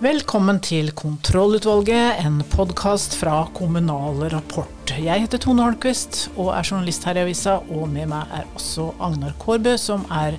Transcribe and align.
Velkommen 0.00 0.56
til 0.64 0.86
Kontrollutvalget, 0.96 2.22
en 2.24 2.38
podkast 2.48 3.12
fra 3.20 3.42
Kommunal 3.52 4.22
Rapport. 4.32 4.94
Jeg 4.96 5.26
heter 5.26 5.42
Tone 5.44 5.60
Holmquist 5.60 6.30
og 6.38 6.54
er 6.54 6.64
journalist 6.64 7.04
her 7.04 7.18
i 7.18 7.24
avisa, 7.26 7.58
og 7.68 7.82
med 7.92 8.08
meg 8.08 8.30
er 8.32 8.46
også 8.56 8.86
Agnar 8.96 9.34
Kårbø, 9.42 9.74
som 9.76 10.06
er 10.08 10.38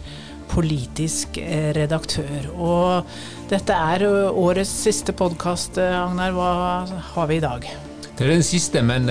politisk 0.50 1.38
eh, 1.38 1.70
redaktør. 1.78 2.48
Og 2.58 3.12
dette 3.52 3.76
er 3.78 4.08
årets 4.34 4.72
siste 4.88 5.14
podkast, 5.14 5.78
Agnar. 5.78 6.34
Hva 6.34 6.54
har 7.12 7.30
vi 7.30 7.38
i 7.38 7.44
dag? 7.44 7.68
Det 8.16 8.26
er 8.26 8.34
den 8.34 8.48
siste, 8.48 8.82
men 8.82 9.06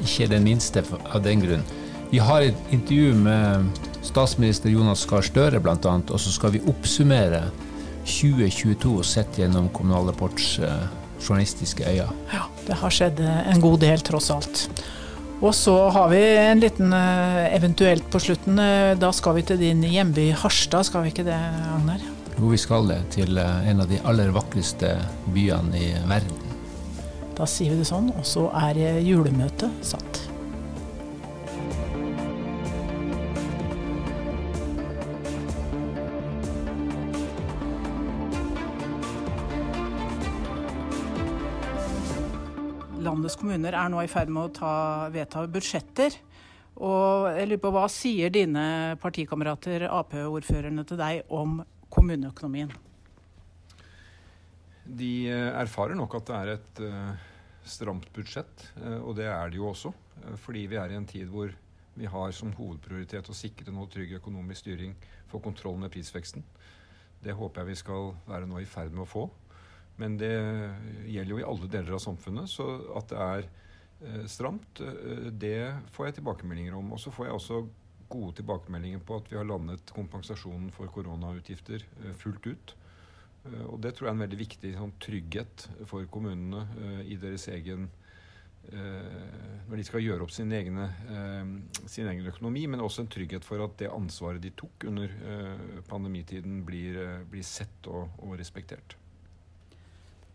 ikke 0.00 0.30
den 0.32 0.48
minste 0.48 0.80
av 0.88 1.20
den 1.26 1.44
grunn. 1.44 1.66
Vi 2.08 2.22
har 2.24 2.46
et 2.48 2.72
intervju 2.72 3.12
med 3.28 3.84
statsminister 4.00 4.72
Jonas 4.72 5.04
Gahr 5.04 5.28
Støre 5.28 5.60
bl.a., 5.60 5.76
og 5.76 6.16
så 6.16 6.32
skal 6.32 6.56
vi 6.56 6.64
oppsummere 6.64 7.42
2022 8.06 9.02
sett 9.06 9.38
gjennom 9.38 9.68
Kommunal 9.74 10.08
Rapports 10.10 10.58
uh, 10.62 10.84
journalistiske 11.20 11.86
øyne. 11.86 12.10
Ja, 12.32 12.46
det 12.66 12.78
har 12.80 12.94
skjedd 12.94 13.22
en 13.22 13.62
god 13.62 13.80
del, 13.84 14.02
tross 14.04 14.30
alt. 14.34 14.66
Og 15.42 15.54
så 15.58 15.74
har 15.94 16.10
vi 16.12 16.20
en 16.38 16.62
liten 16.62 16.94
uh, 16.94 17.46
eventuelt 17.54 18.06
på 18.10 18.20
slutten. 18.22 18.60
Da 19.00 19.12
skal 19.14 19.38
vi 19.38 19.46
til 19.46 19.62
din 19.62 19.82
hjemby 19.86 20.30
Harstad, 20.42 20.86
skal 20.90 21.06
vi 21.06 21.14
ikke 21.14 21.26
det, 21.26 21.38
Agnar? 21.76 22.02
Jo, 22.36 22.48
vi 22.50 22.60
skal 22.60 22.90
det. 22.90 23.00
Til 23.16 23.38
en 23.38 23.82
av 23.84 23.90
de 23.90 24.00
aller 24.08 24.34
vakreste 24.34 24.96
byene 25.34 25.78
i 25.78 25.92
verden. 26.10 26.48
Da 27.38 27.48
sier 27.48 27.72
vi 27.72 27.80
det 27.80 27.88
sånn, 27.88 28.10
og 28.12 28.26
så 28.28 28.48
er 28.68 28.78
julemøtet 29.00 29.72
satt. 29.86 30.11
Kommuner 43.42 43.74
er 43.74 43.90
nå 43.90 44.02
i 44.04 44.10
ferd 44.10 44.30
med 44.32 44.46
å 44.46 44.54
ta, 44.54 44.74
vedta 45.12 45.42
budsjetter. 45.50 46.14
Og 46.82 47.28
jeg 47.34 47.50
lurer 47.50 47.60
på, 47.60 47.72
Hva 47.74 47.84
sier 47.92 48.32
dine 48.32 48.64
partikamerater 49.02 49.88
Ap-ordførerne 49.90 50.86
til 50.88 51.00
deg 51.00 51.34
om 51.34 51.60
kommuneøkonomien? 51.92 52.72
De 54.82 55.12
eh, 55.30 55.50
erfarer 55.60 55.98
nok 55.98 56.16
at 56.18 56.30
det 56.30 56.38
er 56.38 56.52
et 56.56 56.80
uh, 56.82 57.28
stramt 57.68 58.08
budsjett, 58.14 58.64
uh, 58.80 58.98
og 59.04 59.14
det 59.20 59.28
er 59.30 59.52
det 59.52 59.60
jo 59.60 59.68
også. 59.70 59.92
Fordi 60.42 60.64
vi 60.70 60.78
er 60.80 60.92
i 60.92 60.98
en 60.98 61.06
tid 61.08 61.30
hvor 61.30 61.52
vi 61.94 62.08
har 62.08 62.32
som 62.34 62.54
hovedprioritet 62.56 63.28
å 63.28 63.36
sikre 63.36 63.74
noe 63.74 63.90
trygg 63.92 64.16
økonomisk 64.18 64.64
styring, 64.64 64.96
få 65.30 65.42
kontroll 65.44 65.78
med 65.80 65.92
prisveksten. 65.92 66.44
Det 67.22 67.36
håper 67.36 67.62
jeg 67.62 67.70
vi 67.70 67.78
skal 67.78 68.12
være 68.26 68.48
nå 68.50 68.62
i 68.62 68.68
ferd 68.68 68.94
med 68.94 69.04
å 69.04 69.10
få. 69.12 69.26
Men 70.02 70.18
det 70.18 70.34
gjelder 71.06 71.30
jo 71.30 71.38
i 71.38 71.46
alle 71.46 71.70
deler 71.70 71.94
av 71.94 72.02
samfunnet. 72.02 72.50
Så 72.50 72.66
at 72.98 73.12
det 73.12 73.22
er 73.22 73.50
stramt, 74.26 74.80
det 75.38 75.58
får 75.94 76.08
jeg 76.08 76.16
tilbakemeldinger 76.16 76.74
om. 76.74 76.88
Og 76.96 76.98
så 76.98 77.12
får 77.14 77.28
jeg 77.28 77.36
også 77.36 77.60
gode 78.12 78.36
tilbakemeldinger 78.40 79.02
på 79.06 79.16
at 79.20 79.30
vi 79.30 79.38
har 79.38 79.48
landet 79.48 79.92
kompensasjonen 79.96 80.70
for 80.74 80.90
koronautgifter 80.92 81.84
fullt 82.20 82.48
ut. 82.50 82.74
Eh, 83.46 83.66
og 83.68 83.80
det 83.82 83.94
tror 83.96 84.08
jeg 84.08 84.12
er 84.12 84.18
en 84.18 84.24
veldig 84.26 84.40
viktig 84.44 84.76
sånn, 84.76 84.94
trygghet 85.02 85.66
for 85.90 86.06
kommunene 86.12 87.02
i 87.08 87.18
deres 87.20 87.48
egen 87.52 87.90
Når 88.62 89.74
de 89.74 89.84
skal 89.84 90.04
gjøre 90.04 90.22
opp 90.22 90.30
sin, 90.30 90.52
egne, 90.54 90.84
sin, 91.90 92.06
egen 92.06 92.28
økonomi, 92.30 92.60
men 92.70 92.84
også 92.84 93.02
en 93.02 93.08
trygghet 93.10 93.42
for 93.42 93.58
at 93.64 93.74
det 93.80 93.88
ansvaret 93.90 94.38
de 94.38 94.52
tok 94.54 94.86
under 94.86 95.10
pandemitiden, 95.88 96.60
blir, 96.62 97.00
blir 97.26 97.42
sett 97.42 97.90
og, 97.90 98.14
og, 98.22 98.36
respektert. 98.38 98.94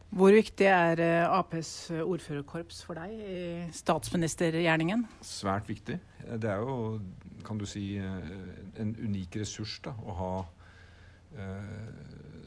Hvor 0.08 0.32
viktig 0.32 0.68
er 0.72 1.02
Aps 1.28 1.90
ordførerkorps 1.92 2.80
for 2.88 2.96
deg 2.96 3.12
i 3.12 3.40
statsministergjerningen? 3.76 5.04
Svært 5.26 5.68
viktig. 5.68 5.98
Det 6.40 6.48
er 6.48 6.64
jo, 6.64 7.00
kan 7.46 7.60
du 7.60 7.66
si, 7.68 7.98
en 8.00 8.94
unik 8.96 9.42
ressurs 9.42 9.78
da, 9.84 9.92
å 9.92 10.16
ha 10.18 10.32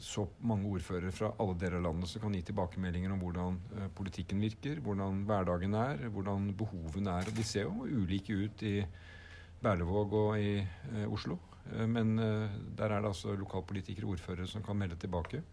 så 0.01 0.25
mange 0.41 0.65
ordførere 0.73 1.13
fra 1.13 1.29
alle 1.39 1.53
deler 1.61 1.77
av 1.77 1.85
landet 1.85 2.09
som 2.09 2.23
kan 2.23 2.33
gi 2.33 2.41
tilbakemeldinger 2.49 3.13
om 3.13 3.21
hvordan 3.21 3.59
politikken 3.95 4.41
virker, 4.41 4.81
hvordan 4.81 5.21
hverdagen 5.29 5.77
er, 5.77 6.07
hvordan 6.09 6.49
behovene 6.57 7.13
er. 7.21 7.29
De 7.29 7.45
ser 7.45 7.69
jo 7.69 7.85
ulike 7.85 8.33
ut 8.41 8.65
i 8.65 8.79
Berlevåg 9.61 10.17
og 10.17 10.41
i 10.41 10.57
Oslo. 11.05 11.37
Men 11.85 12.17
der 12.17 12.89
er 12.89 12.97
det 12.97 13.13
altså 13.13 13.37
lokalpolitikere 13.37 14.09
og 14.09 14.17
ordførere 14.17 14.49
som 14.49 14.65
kan 14.65 14.81
melde 14.81 14.97
tilbake. 14.99 15.43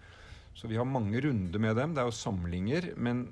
Så 0.56 0.68
vi 0.70 0.78
har 0.78 0.88
mange 0.88 1.20
runder 1.22 1.62
med 1.62 1.76
dem. 1.78 1.94
Det 1.94 2.02
er 2.02 2.08
jo 2.08 2.16
samlinger. 2.16 2.90
Men 2.96 3.26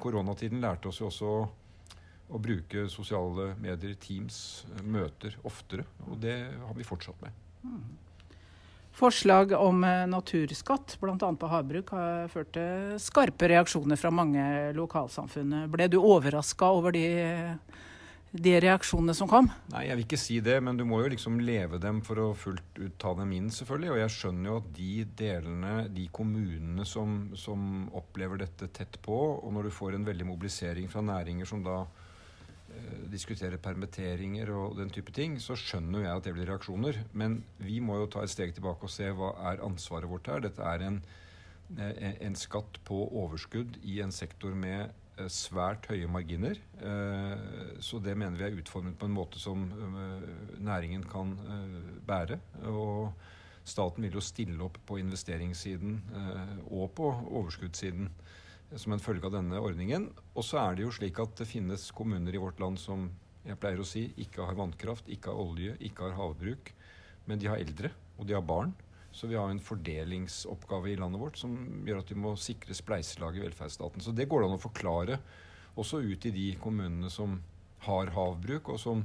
koronatiden 0.00 0.62
lærte 0.64 0.88
oss 0.90 1.00
jo 1.02 1.10
også 1.10 1.34
å, 1.34 2.40
bruke 2.40 2.86
sosiale 2.90 3.52
medier, 3.60 3.94
Teams, 4.00 4.64
møter 4.82 5.36
oftere. 5.44 5.84
Og 6.08 6.16
det 6.22 6.38
har 6.64 6.74
vi 6.76 6.86
fortsatt 6.86 7.20
med. 7.22 7.42
Mm. 7.64 7.84
Forslag 8.94 9.52
om 9.58 9.82
eh, 9.84 10.04
naturskatt, 10.06 10.96
bl.a. 11.00 11.16
på 11.18 11.50
havbruk, 11.50 11.90
har 11.96 12.28
ført 12.30 12.52
til 12.54 12.94
skarpe 13.02 13.48
reaksjoner 13.50 13.98
fra 13.98 14.12
mange 14.14 14.44
lokalsamfunn. 14.76 15.64
Ble 15.72 15.88
du 15.90 15.98
overraska 15.98 16.68
over 16.70 16.94
de, 16.94 17.08
de, 18.34 18.54
reaksjonene 18.64 19.14
som 19.16 19.30
kom? 19.30 19.50
Nei, 19.72 19.86
jeg 19.88 19.98
vil 19.98 20.06
ikke 20.06 20.20
si 20.20 20.38
det, 20.44 20.58
men 20.66 20.78
du 20.78 20.84
må 20.88 21.00
jo 21.02 21.10
liksom 21.14 21.40
leve 21.44 21.78
dem 21.82 22.00
for 22.06 22.20
å 22.22 22.28
fullt 22.38 22.80
ut 22.80 22.96
ta 23.00 23.14
dem 23.18 23.34
inn, 23.36 23.50
selvfølgelig. 23.54 23.92
Og 23.94 24.00
jeg 24.02 24.14
skjønner 24.16 24.50
jo 24.50 24.56
at 24.62 24.72
de 24.78 24.92
delene, 25.24 25.74
de 25.94 26.08
kommunene 26.14 26.88
som, 26.88 27.18
som 27.38 27.86
opplever 27.94 28.42
dette 28.44 28.70
tett 28.74 28.98
på, 29.04 29.20
og 29.38 29.54
når 29.54 29.68
du 29.68 29.76
får 29.78 29.98
en 29.98 30.08
veldig 30.08 30.28
mobilisering 30.34 30.90
fra 30.90 31.04
næringer 31.04 31.48
som 31.48 31.62
da 31.66 31.84
Eh, 32.74 33.02
diskuterer 33.12 33.60
permitteringer 33.62 34.50
og 34.50 34.78
den 34.78 34.90
type 34.90 35.12
ting, 35.14 35.36
så 35.42 35.54
skjønner 35.58 36.06
jeg 36.06 36.16
at 36.16 36.26
det 36.26 36.32
blir 36.34 36.48
reaksjoner. 36.48 37.02
Men 37.12 37.38
vi 37.62 37.78
må 37.84 38.00
jo 38.00 38.08
ta 38.10 38.24
et 38.24 38.32
steg 38.32 38.54
tilbake 38.56 38.88
og 38.88 38.92
se 38.92 39.10
hva 39.14 39.34
er 39.50 39.62
ansvaret 39.64 40.10
vårt 40.10 40.30
her. 40.32 40.42
Dette 40.42 40.64
er 40.64 40.86
en, 40.88 41.02
eh, 41.78 42.16
en 42.20 42.34
skatt 42.34 42.80
på 42.88 43.04
overskudd 43.22 43.78
i 43.84 44.00
en 44.00 44.12
sektor 44.12 44.54
med 44.54 44.90
svært 45.30 45.86
høye 45.90 46.08
marginer. 46.10 46.58
Så 47.82 48.00
det 48.02 48.16
mener 48.18 48.38
vi 48.38 48.46
er 48.48 48.58
utformet 48.58 48.96
på 48.98 49.08
en 49.08 49.14
måte 49.14 49.40
som 49.42 49.66
næringen 50.58 51.04
kan 51.10 51.34
bære. 52.06 52.40
Og 52.70 53.12
staten 53.64 54.04
vil 54.04 54.18
jo 54.18 54.24
stille 54.24 54.58
opp 54.66 54.80
på 54.86 54.98
investeringssiden 55.00 55.98
og 56.66 56.90
på 56.98 57.10
overskuddssiden 57.10 58.10
som 58.74 58.94
en 58.94 59.02
følge 59.02 59.28
av 59.28 59.36
denne 59.36 59.60
ordningen. 59.62 60.08
Og 60.34 60.46
så 60.46 60.58
er 60.64 60.76
det 60.76 60.86
jo 60.86 60.94
slik 60.94 61.20
at 61.22 61.36
det 61.38 61.48
finnes 61.48 61.90
kommuner 61.94 62.34
i 62.34 62.42
vårt 62.42 62.60
land 62.62 62.80
som 62.82 63.10
jeg 63.44 63.60
pleier 63.60 63.82
å 63.82 63.86
si, 63.86 64.08
ikke 64.20 64.46
har 64.48 64.56
vannkraft, 64.56 65.10
ikke 65.12 65.30
har 65.30 65.40
olje, 65.42 65.76
ikke 65.84 66.08
har 66.08 66.18
havbruk. 66.18 66.72
Men 67.28 67.40
de 67.40 67.48
har 67.48 67.60
eldre, 67.60 67.90
og 68.18 68.26
de 68.28 68.36
har 68.36 68.44
barn. 68.44 68.72
Så 69.14 69.28
vi 69.30 69.36
har 69.38 69.50
en 69.50 69.62
fordelingsoppgave 69.62 70.90
i 70.90 70.96
landet 70.98 71.20
vårt 71.22 71.38
som 71.38 71.54
gjør 71.86 72.00
at 72.02 72.10
vi 72.10 72.18
må 72.18 72.34
sikre 72.40 72.74
spleiselaget 72.74 73.40
i 73.40 73.44
velferdsstaten. 73.46 74.02
Så 74.02 74.10
det 74.10 74.26
går 74.30 74.42
det 74.42 74.48
an 74.48 74.56
å 74.58 74.64
forklare 74.64 75.18
også 75.78 76.02
ut 76.02 76.26
i 76.26 76.32
de 76.34 76.48
kommunene 76.62 77.10
som 77.10 77.38
har 77.86 78.10
havbruk, 78.14 78.72
og 78.74 78.80
som 78.80 79.04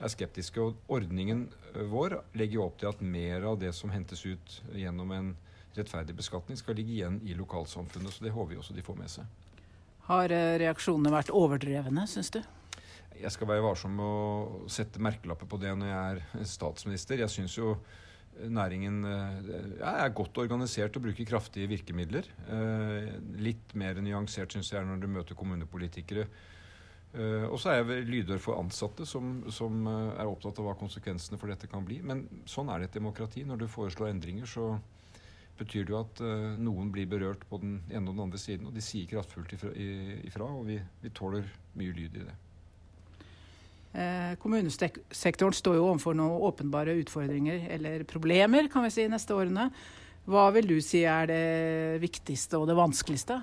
er 0.00 0.10
skeptiske. 0.10 0.58
Og 0.58 0.90
ordningen 0.90 1.46
vår 1.90 2.18
legger 2.34 2.58
jo 2.58 2.66
opp 2.66 2.80
til 2.82 2.90
at 2.90 3.02
mer 3.04 3.46
av 3.52 3.60
det 3.62 3.70
som 3.78 3.94
hentes 3.94 4.24
ut 4.26 4.58
gjennom 4.74 5.14
en 5.14 5.32
rettferdig 5.74 6.16
beskatning 6.18 6.58
skal 6.58 6.78
ligge 6.78 6.94
igjen 6.98 7.20
i 7.22 7.38
lokalsamfunnet. 7.38 8.14
Så 8.14 8.26
det 8.26 8.34
håper 8.34 8.54
vi 8.54 8.60
også 8.60 8.76
de 8.76 8.84
får 8.86 8.98
med 8.98 9.10
seg. 9.10 9.40
Har 10.08 10.34
eh, 10.34 10.58
reaksjonene 10.60 11.14
vært 11.14 11.32
overdrevne, 11.34 12.04
syns 12.10 12.34
du? 12.34 12.42
Jeg 13.14 13.30
skal 13.30 13.48
være 13.48 13.62
varsom 13.64 13.94
med 13.94 14.04
å 14.04 14.70
sette 14.70 15.02
merkelapper 15.02 15.48
på 15.48 15.58
det 15.62 15.70
når 15.78 15.90
jeg 15.90 16.00
er 16.18 16.48
statsminister. 16.50 17.22
Jeg 17.22 17.32
syns 17.32 17.54
jo 17.56 17.76
næringen 18.50 19.04
eh, 19.06 19.84
er 19.84 20.14
godt 20.16 20.38
organisert 20.42 20.96
og 20.96 21.06
bruker 21.06 21.28
kraftige 21.28 21.68
virkemidler. 21.70 22.26
Eh, 22.50 23.14
litt 23.40 23.74
mer 23.78 24.00
nyansert 24.02 24.54
syns 24.54 24.72
jeg 24.72 24.86
når 24.86 25.02
du 25.02 25.08
møter 25.10 25.38
kommunepolitikere. 25.38 26.26
Og 27.14 27.60
så 27.62 27.70
er 27.70 27.76
jeg 27.78 28.08
lydhør 28.08 28.40
for 28.42 28.58
ansatte 28.58 29.04
som, 29.06 29.44
som, 29.54 29.84
er 29.86 30.26
opptatt 30.26 30.56
av 30.58 30.66
hva 30.66 30.72
konsekvensene 30.74 31.38
for 31.38 31.46
dette 31.46 31.68
kan 31.70 31.84
bli. 31.86 32.00
Men 32.02 32.24
sånn 32.50 32.72
er 32.74 32.82
det 32.82 32.88
et 32.88 32.96
demokrati. 32.98 33.44
Når 33.46 33.60
du 33.60 33.68
foreslår 33.70 34.10
endringer, 34.10 34.48
så, 34.50 34.72
betyr 35.54 35.84
det 35.86 35.94
jo 35.94 36.00
at 36.00 36.22
noen 36.58 36.88
blir 36.90 37.06
berørt 37.06 37.44
på 37.46 37.60
den 37.62 37.76
ene 37.86 38.10
og 38.10 38.16
den 38.16 38.24
andre 38.24 38.40
siden. 38.42 38.66
Og 38.66 38.74
de 38.74 38.82
sier 38.82 39.06
kraftfullt 39.06 39.54
ifra, 39.54 39.70
ifra 40.26 40.48
og 40.56 40.66
vi, 40.66 40.80
vi, 41.04 41.14
tåler 41.14 41.46
mye 41.78 41.94
lyd 41.94 42.18
i 42.18 42.24
det. 42.24 42.34
Eh, 43.94 44.34
kommunesektoren 44.42 45.54
står 45.54 45.78
jo 45.78 45.86
overfor 45.86 46.16
noen 46.18 46.42
åpenbare 46.48 46.96
utfordringer, 46.98 47.68
eller 47.76 48.02
problemer, 48.10 48.66
kan 48.72 48.82
vi 48.86 48.90
si, 48.90 49.06
neste 49.10 49.36
årene. 49.36 49.68
Hva 50.26 50.48
vil 50.56 50.66
du 50.66 50.78
si 50.82 51.04
er 51.06 51.28
det 51.30 51.42
viktigste 52.02 52.58
og 52.58 52.66
det 52.70 52.78
vanskeligste? 52.78 53.38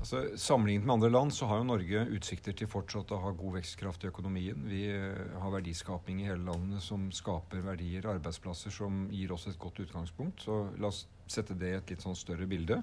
Altså, 0.00 0.22
Sammenlignet 0.40 0.86
med 0.86 0.94
andre 0.94 1.10
land 1.10 1.32
så 1.34 1.48
har 1.50 1.58
jo 1.60 1.66
Norge 1.68 2.06
utsikter 2.14 2.54
til 2.56 2.70
fortsatt 2.70 3.10
å 3.12 3.18
ha 3.20 3.34
god 3.36 3.58
vekstkraft 3.58 4.06
i 4.06 4.08
økonomien. 4.08 4.62
Vi 4.70 4.86
eh, 4.94 5.34
har 5.42 5.52
verdiskaping 5.52 6.22
i 6.22 6.28
hele 6.30 6.46
landet 6.46 6.84
som 6.84 7.10
skaper 7.12 7.64
verdier, 7.66 8.06
arbeidsplasser, 8.14 8.72
som 8.72 9.08
gir 9.12 9.34
oss 9.34 9.48
et 9.50 9.58
godt 9.60 9.82
utgangspunkt. 9.82 10.46
Så 10.46 10.62
la 10.80 10.88
oss 10.88 11.04
sette 11.28 11.58
det 11.58 11.74
i 11.74 11.80
et 11.80 11.92
litt 11.92 12.06
sånn 12.06 12.16
større 12.16 12.48
bilde. 12.48 12.80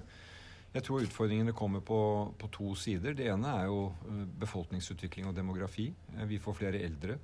Jeg 0.68 0.84
tror 0.84 1.00
utfordringene 1.00 1.54
kommer 1.56 1.80
på, 1.80 1.98
på, 2.36 2.48
to 2.52 2.74
sider. 2.76 3.14
Det 3.16 3.30
ene 3.32 3.54
er 3.62 3.70
jo 3.70 3.86
eh, 4.04 4.24
befolkningsutvikling 4.42 5.30
og 5.30 5.36
demografi. 5.36 5.86
Eh, 6.14 6.26
vi 6.28 6.40
får 6.42 6.58
flere 6.60 6.82
eldre. 6.84 7.16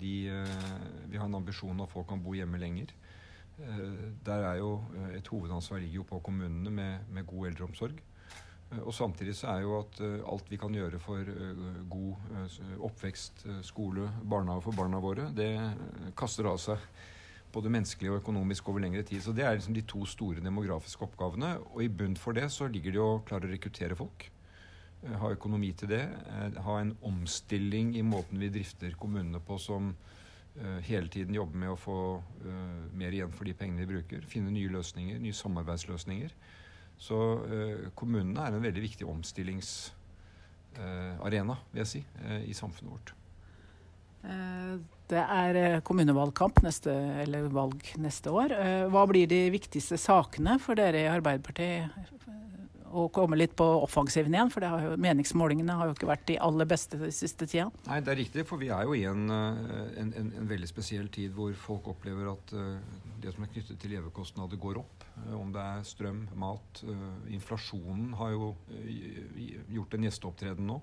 De, 0.00 0.12
vi 1.10 1.18
har 1.18 1.26
en 1.26 1.36
ambisjon 1.36 1.74
om 1.74 1.84
at 1.84 1.92
folk 1.92 2.08
kan 2.08 2.22
bo 2.24 2.32
hjemme 2.32 2.60
lenger. 2.60 2.94
Der 4.24 4.44
er 4.46 4.60
jo 4.60 4.70
et 5.12 5.26
hovedansvar 5.28 5.82
ligger 5.82 5.98
jo 5.98 6.06
på 6.08 6.20
kommunene 6.24 6.70
med, 6.72 7.10
med 7.12 7.26
god 7.28 7.50
eldreomsorg. 7.50 8.00
Eh, 8.70 8.80
og 8.80 8.94
samtidig 8.96 9.36
så 9.36 9.50
er 9.52 9.66
jo 9.66 9.76
at 9.82 10.00
alt 10.32 10.48
vi 10.48 10.60
kan 10.62 10.72
gjøre 10.72 11.02
for 11.02 11.28
god 11.92 12.80
oppvekst, 12.88 13.44
skole, 13.68 14.08
barnehage 14.24 14.64
for 14.64 14.80
barna 14.80 15.02
våre, 15.04 15.28
det 15.36 15.52
kaster 16.16 16.48
av 16.48 16.56
seg 16.62 16.88
både 17.58 17.72
menneskelig 17.74 18.12
og 18.12 18.20
økonomisk 18.22 18.70
over 18.70 18.84
lengre 18.84 19.04
tid. 19.06 19.22
Så 19.24 19.34
det 19.36 19.44
er 19.44 19.58
liksom 19.58 19.76
de 19.76 19.84
to 19.86 20.04
store 20.08 20.44
demografiske 20.44 21.04
oppgavene. 21.06 21.56
Og 21.74 21.84
i 21.84 21.92
bunn 21.92 22.16
for 22.18 22.36
det 22.38 22.48
så 22.54 22.70
ligger 22.70 22.94
det 22.94 23.04
å 23.04 23.22
klare 23.28 23.48
å 23.48 23.52
rekruttere 23.52 23.98
folk. 23.98 24.30
Ha 24.98 25.30
økonomi 25.30 25.70
til 25.78 25.92
det. 25.92 26.04
Ha 26.64 26.78
en 26.80 26.96
omstilling 27.06 27.92
i 27.98 28.06
måten 28.06 28.40
vi 28.40 28.50
drifter 28.54 28.96
kommunene 28.98 29.42
på 29.44 29.60
som 29.62 29.92
hele 30.82 31.06
tiden 31.06 31.36
jobber 31.36 31.60
med 31.62 31.70
å 31.70 31.78
få 31.78 31.98
mer 32.98 33.14
igjen 33.14 33.30
for 33.30 33.46
de 33.46 33.54
pengene 33.54 33.84
vi 33.84 33.92
bruker. 33.92 34.24
Finne 34.26 34.50
nye 34.50 34.72
løsninger, 34.74 35.20
nye 35.22 35.36
samarbeidsløsninger. 35.38 36.34
Så 36.98 37.14
eh, 37.46 37.84
kommunene 37.94 38.42
er 38.42 38.56
en 38.56 38.64
veldig 38.64 38.82
viktig 38.82 39.06
omstillingsarena, 39.06 41.54
eh, 41.54 41.60
vil 41.72 41.80
jeg 41.84 41.90
si, 41.92 42.00
eh, 42.24 42.42
i 42.50 42.54
samfunnet 42.58 42.92
vårt. 42.92 43.12
Eh, 45.08 45.14
det 45.14 45.24
er 45.24 45.56
eh, 45.56 45.80
kommunevalgkamp 45.80 46.62
neste, 46.62 46.92
eller 47.22 47.48
valg 47.52 47.82
neste 47.98 48.30
år. 48.30 48.52
Eh, 48.52 48.88
hva 48.88 49.06
blir 49.08 49.26
de 49.28 49.50
viktigste 49.50 49.98
sakene 49.98 50.58
for 50.60 50.74
dere 50.76 51.04
i 51.04 51.08
Arbeiderpartiet 51.08 51.90
å 52.88 53.08
komme 53.12 53.36
litt 53.36 53.54
på 53.56 53.64
offensiven 53.82 54.32
igjen? 54.32 54.50
For 54.50 54.64
har 54.64 54.80
jo, 54.80 54.96
meningsmålingene 54.96 55.76
har 55.76 55.88
jo 55.88 55.94
ikke 55.94 56.08
vært 56.08 56.26
de 56.28 56.38
aller 56.40 56.66
beste 56.68 56.96
de 56.96 57.10
siste 57.12 57.46
tida. 57.46 57.68
Nei, 57.86 58.00
det 58.00 58.12
er 58.12 58.20
riktig. 58.22 58.46
For 58.48 58.58
vi 58.58 58.70
er 58.72 58.84
jo 58.84 58.94
i 58.96 59.04
en, 59.04 59.28
en, 59.28 60.12
en, 60.16 60.30
en 60.40 60.48
veldig 60.48 60.68
spesiell 60.68 61.08
tid 61.12 61.34
hvor 61.36 61.52
folk 61.52 61.90
opplever 61.92 62.30
at 62.32 62.54
det 63.20 63.34
som 63.34 63.44
er 63.44 63.52
knyttet 63.52 63.80
til 63.82 63.92
levekostnader, 63.92 64.56
går 64.56 64.80
opp. 64.80 65.04
Om 65.36 65.52
det 65.52 65.60
er 65.60 65.84
strøm, 65.84 66.22
mat. 66.38 66.80
Inflasjonen 67.28 68.14
har 68.16 68.32
jo 68.32 68.54
gjort 69.74 69.98
en 69.98 70.08
gjesteopptreden 70.08 70.72
nå. 70.72 70.80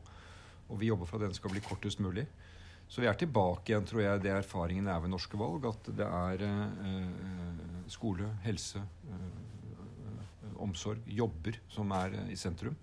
Og 0.69 0.81
vi 0.81 0.92
jobber 0.92 1.10
for 1.10 1.18
at 1.18 1.30
den 1.30 1.38
skal 1.38 1.54
bli 1.54 1.66
kortest 1.66 2.01
mulig. 2.06 2.27
Så 2.87 3.01
vi 3.01 3.09
er 3.09 3.17
tilbake 3.17 3.71
igjen, 3.71 3.85
tror 3.87 4.03
jeg, 4.03 4.21
det 4.23 4.31
erfaringen 4.31 4.87
er 4.87 5.01
ved 5.03 5.11
norske 5.11 5.37
valg. 5.39 5.65
At 5.67 5.89
det 5.97 6.05
er 6.05 6.45
eh, 6.45 7.87
skole, 7.91 8.29
helse, 8.45 8.83
eh, 9.09 10.55
omsorg, 10.61 11.01
jobber 11.09 11.59
som 11.71 11.91
er 11.97 12.13
eh, 12.21 12.33
i 12.33 12.39
sentrum. 12.39 12.77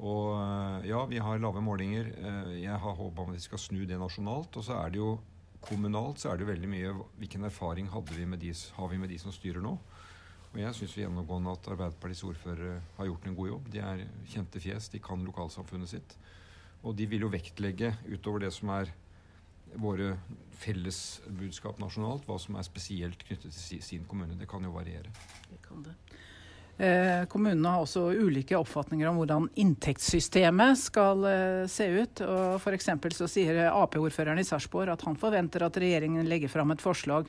Og 0.00 0.32
eh, 0.40 0.88
ja, 0.90 1.02
vi 1.10 1.20
har 1.20 1.42
lave 1.42 1.62
målinger. 1.64 2.12
Eh, 2.16 2.54
jeg 2.64 2.78
har 2.84 2.96
håp 2.96 3.20
at 3.24 3.34
vi 3.34 3.42
skal 3.44 3.60
snu 3.60 3.82
det 3.84 4.00
nasjonalt. 4.00 4.56
Og 4.56 4.66
så 4.66 4.78
er 4.80 4.94
det 4.94 5.02
jo 5.02 5.18
kommunalt 5.60 6.22
så 6.22 6.30
er 6.30 6.38
det 6.38 6.46
jo 6.46 6.52
veldig 6.54 6.68
mye 6.72 6.92
Hvilken 7.20 7.44
erfaring 7.44 7.90
vi 7.92 8.36
de, 8.40 8.52
har 8.76 8.88
vi 8.88 8.98
med 8.98 9.10
de 9.10 9.18
som 9.20 9.32
styrer 9.32 9.60
nå? 9.60 9.76
Og 10.50 10.58
jeg 10.58 10.74
syns 10.74 10.96
gjennomgående 10.96 11.52
at 11.52 11.68
Arbeiderpartiets 11.70 12.24
ordførere 12.24 12.80
har 12.96 13.06
gjort 13.06 13.26
en 13.26 13.36
god 13.36 13.48
jobb. 13.48 13.68
De 13.70 13.78
er 13.78 14.06
kjente 14.26 14.58
fjes, 14.58 14.88
de 14.90 14.98
kan 14.98 15.22
lokalsamfunnet 15.22 15.92
sitt. 15.92 16.16
Og 16.82 16.96
de 16.96 17.06
vil 17.06 17.22
jo 17.22 17.30
vektlegge 17.30 17.92
utover 18.08 18.42
det 18.42 18.50
som 18.56 18.72
er 18.74 18.90
våre 19.78 20.14
felles 20.60 21.20
budskap 21.26 21.78
nasjonalt, 21.80 22.26
hva 22.28 22.36
som 22.40 22.58
er 22.58 22.66
spesielt 22.66 23.22
knyttet 23.26 23.54
til 23.54 23.84
sin 23.84 24.04
kommune. 24.08 24.36
Det 24.38 24.48
kan 24.50 24.64
jo 24.64 24.74
variere. 24.74 25.12
Det 25.48 25.60
kan 25.64 25.84
det. 25.86 25.94
Eh, 26.80 27.26
kommunene 27.28 27.68
har 27.74 27.82
også 27.84 28.06
ulike 28.16 28.56
oppfatninger 28.56 29.08
om 29.10 29.18
hvordan 29.20 29.48
inntektssystemet 29.60 30.78
skal 30.80 31.26
eh, 31.28 31.64
se 31.68 31.88
ut. 31.92 32.22
og 32.24 32.60
for 32.62 33.12
så 33.12 33.28
sier 33.28 33.66
Ap-ordføreren 33.68 34.40
i 34.40 34.46
Sarpsborg 34.48 34.88
at 34.88 35.04
han 35.04 35.18
forventer 35.20 35.66
at 35.66 35.76
regjeringen 35.76 36.28
legger 36.28 36.48
fram 36.48 36.72
et 36.72 36.80
forslag 36.80 37.28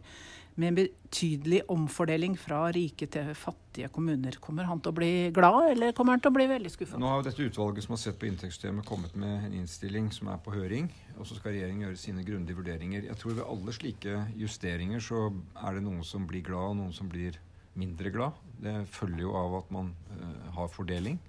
med 0.61 0.69
en 0.69 0.77
betydelig 0.77 1.61
omfordeling 1.73 2.35
fra 2.39 2.59
rike 2.73 3.07
til 3.11 3.31
fattige 3.37 3.89
kommuner. 3.93 4.37
Kommer 4.43 4.67
han 4.69 4.81
til 4.83 4.93
å 4.93 4.97
bli 4.99 5.11
glad, 5.33 5.71
eller 5.73 5.95
kommer 5.97 6.15
han 6.15 6.23
til 6.23 6.31
å 6.31 6.35
bli 6.37 6.45
veldig 6.51 6.71
skuffa? 6.71 6.99
Nå 7.01 7.09
har 7.09 7.19
jo 7.19 7.27
dette 7.27 7.47
utvalget 7.47 7.87
som 7.87 7.95
har 7.95 8.01
sett 8.03 8.19
på 8.21 8.29
inntektssystemet, 8.29 8.85
kommet 8.87 9.15
med 9.19 9.47
en 9.47 9.55
innstilling 9.61 10.11
som 10.13 10.29
er 10.31 10.41
på 10.45 10.53
høring. 10.53 10.91
Og 11.17 11.25
så 11.27 11.37
skal 11.37 11.55
regjeringen 11.55 11.87
gjøre 11.87 11.99
sine 11.99 12.25
grundige 12.27 12.59
vurderinger. 12.61 13.09
Jeg 13.09 13.19
tror 13.21 13.39
ved 13.39 13.47
alle 13.47 13.75
slike 13.75 14.25
justeringer 14.39 15.03
så 15.03 15.27
er 15.65 15.77
det 15.77 15.85
noen 15.87 16.05
som 16.07 16.29
blir 16.29 16.45
glad, 16.45 16.75
og 16.75 16.79
noen 16.83 16.95
som 16.95 17.09
blir 17.11 17.39
mindre 17.79 18.13
glad. 18.13 18.39
Det 18.61 18.77
følger 18.93 19.25
jo 19.25 19.35
av 19.39 19.59
at 19.63 19.73
man 19.73 19.93
uh, 20.13 20.49
har 20.59 20.71
fordeling. 20.71 21.19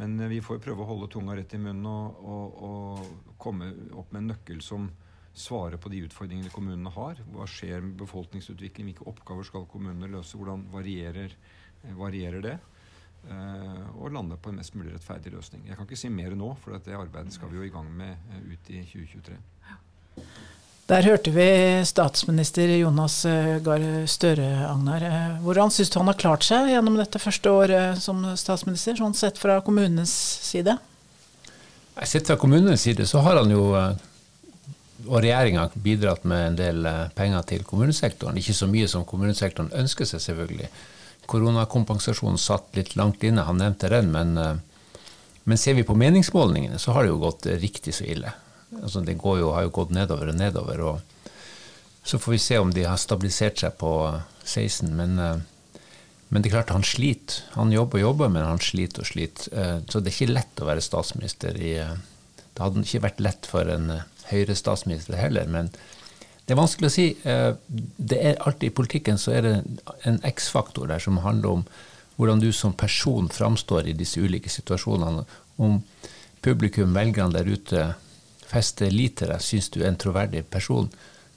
Men 0.00 0.16
uh, 0.20 0.30
vi 0.30 0.40
får 0.44 0.62
prøve 0.64 0.84
å 0.84 0.90
holde 0.94 1.12
tunga 1.12 1.36
rett 1.36 1.52
i 1.54 1.60
munnen 1.60 1.86
og, 1.90 2.20
og, 2.24 2.60
og 2.68 3.34
komme 3.42 3.74
opp 3.92 4.14
med 4.14 4.24
en 4.24 4.30
nøkkel 4.34 4.62
som 4.64 4.88
svare 5.34 5.78
på 5.78 5.90
de 5.90 6.04
utfordringene 6.06 6.52
kommunene 6.54 6.92
har. 6.94 7.18
Hva 7.34 7.46
skjer 7.50 7.82
med 7.82 7.98
befolkningsutvikling? 7.98 8.92
Hvilke 8.92 9.08
oppgaver 9.10 9.46
skal 9.46 9.66
kommunene 9.70 10.10
løse? 10.12 10.38
Hvordan 10.38 10.68
varierer, 10.72 11.34
eh, 11.82 11.98
varierer 11.98 12.44
det? 12.44 12.58
Uh, 13.24 13.86
og 13.96 14.10
lande 14.12 14.36
på 14.36 14.50
en 14.52 14.58
mest 14.60 14.74
mulig 14.76 14.92
rettferdig 14.92 15.30
løsning. 15.32 15.62
Jeg 15.64 15.78
kan 15.78 15.86
ikke 15.86 15.96
si 15.96 16.10
mer 16.12 16.34
nå, 16.36 16.50
for 16.60 16.76
det 16.76 16.92
arbeidet 16.92 17.32
skal 17.32 17.48
vi 17.48 17.56
jo 17.56 17.64
i 17.64 17.70
gang 17.72 17.86
med 17.88 18.18
uh, 18.28 18.42
ut 18.52 18.68
i 18.68 18.82
2023. 18.84 19.38
Der 20.92 21.06
hørte 21.08 21.32
vi 21.32 21.46
statsminister 21.88 22.68
Jonas 22.76 23.22
Gahr 23.64 24.04
Støre, 24.04 24.66
Agnar. 24.68 25.06
Hvordan 25.40 25.72
syns 25.72 25.88
du 25.88 25.96
han 25.96 26.10
har 26.12 26.18
klart 26.20 26.44
seg 26.44 26.68
gjennom 26.68 26.98
dette 27.00 27.16
første 27.16 27.48
året 27.48 28.02
som 28.04 28.20
statsminister, 28.36 28.98
sånn 29.00 29.16
sett 29.16 29.40
fra 29.40 29.62
kommunenes 29.64 30.12
side? 30.44 30.76
Sett 32.04 32.28
fra 32.28 32.36
kommunenes 32.36 32.84
side 32.84 33.08
så 33.08 33.24
har 33.24 33.40
han 33.40 33.56
jo 33.56 33.70
og 35.08 35.20
regjeringa 35.22 35.68
bidratt 35.74 36.24
med 36.28 36.46
en 36.48 36.58
del 36.58 36.86
eh, 36.88 37.06
penger 37.16 37.46
til 37.48 37.64
kommunesektoren. 37.66 38.38
Ikke 38.40 38.56
så 38.56 38.68
mye 38.70 38.88
som 38.90 39.06
kommunesektoren 39.08 39.72
ønsker 39.76 40.08
seg, 40.08 40.22
selvfølgelig. 40.24 40.68
Koronakompensasjonen 41.30 42.40
satt 42.40 42.76
litt 42.78 42.94
langt 43.00 43.24
inne, 43.24 43.46
han 43.48 43.60
nevnte 43.60 43.90
den. 43.92 44.10
Men, 44.14 44.36
eh, 44.38 44.54
men 45.44 45.60
ser 45.60 45.76
vi 45.78 45.86
på 45.86 45.96
meningsmålingene, 45.98 46.80
så 46.80 46.96
har 46.96 47.04
det 47.04 47.12
jo 47.12 47.22
gått 47.22 47.48
riktig 47.62 47.96
så 47.96 48.06
ille. 48.08 48.32
Altså, 48.80 49.04
det 49.04 49.18
jo, 49.20 49.50
har 49.54 49.66
jo 49.66 49.74
gått 49.74 49.94
nedover 49.94 50.32
og 50.32 50.38
nedover. 50.40 50.80
og 50.80 51.00
Så 52.04 52.18
får 52.18 52.36
vi 52.36 52.44
se 52.46 52.58
om 52.58 52.72
de 52.72 52.86
har 52.88 53.00
stabilisert 53.00 53.60
seg 53.60 53.76
på 53.80 53.92
16. 54.44 54.94
Men, 54.96 55.18
eh, 55.18 55.36
men 56.30 56.42
det 56.42 56.50
er 56.50 56.56
klart 56.56 56.74
han 56.74 56.86
sliter. 56.86 57.44
Han 57.58 57.72
jobber 57.72 58.00
og 58.00 58.08
jobber, 58.08 58.32
men 58.32 58.48
han 58.48 58.58
sliter 58.58 59.04
og 59.04 59.06
sliter. 59.06 59.84
Så 59.86 60.00
det 60.00 60.10
er 60.10 60.16
ikke 60.16 60.34
lett 60.34 60.62
å 60.62 60.66
være 60.66 60.82
statsminister 60.82 61.54
i 61.60 61.76
Det 62.54 62.62
hadde 62.62 62.82
ikke 62.82 63.02
vært 63.04 63.20
lett 63.22 63.46
for 63.46 63.68
en 63.70 63.92
Høyre-statsminister 64.30 65.18
heller. 65.18 65.48
Men 65.50 65.70
det 66.44 66.54
er 66.54 66.60
vanskelig 66.60 66.90
å 66.90 66.94
si. 66.94 67.06
Eh, 67.24 67.52
det 67.96 68.20
er 68.20 68.40
alltid 68.44 68.70
I 68.70 68.76
politikken 68.76 69.20
så 69.20 69.34
er 69.36 69.46
det 69.46 69.54
en 70.08 70.20
X-faktor 70.28 70.90
der 70.92 71.02
som 71.02 71.22
handler 71.24 71.60
om 71.60 71.66
hvordan 72.16 72.42
du 72.42 72.50
som 72.52 72.76
person 72.78 73.28
framstår 73.32 73.88
i 73.90 73.96
disse 73.96 74.20
ulike 74.20 74.52
situasjonene. 74.52 75.24
Om 75.56 75.80
publikum, 76.44 76.94
velgerne 76.94 77.34
der 77.34 77.48
ute, 77.48 77.88
fester 78.44 78.92
lit 78.92 79.16
til 79.18 79.32
deg, 79.32 79.42
syns 79.42 79.70
du 79.72 79.80
er 79.80 79.90
en 79.90 79.98
troverdig 80.00 80.44
person. 80.52 80.90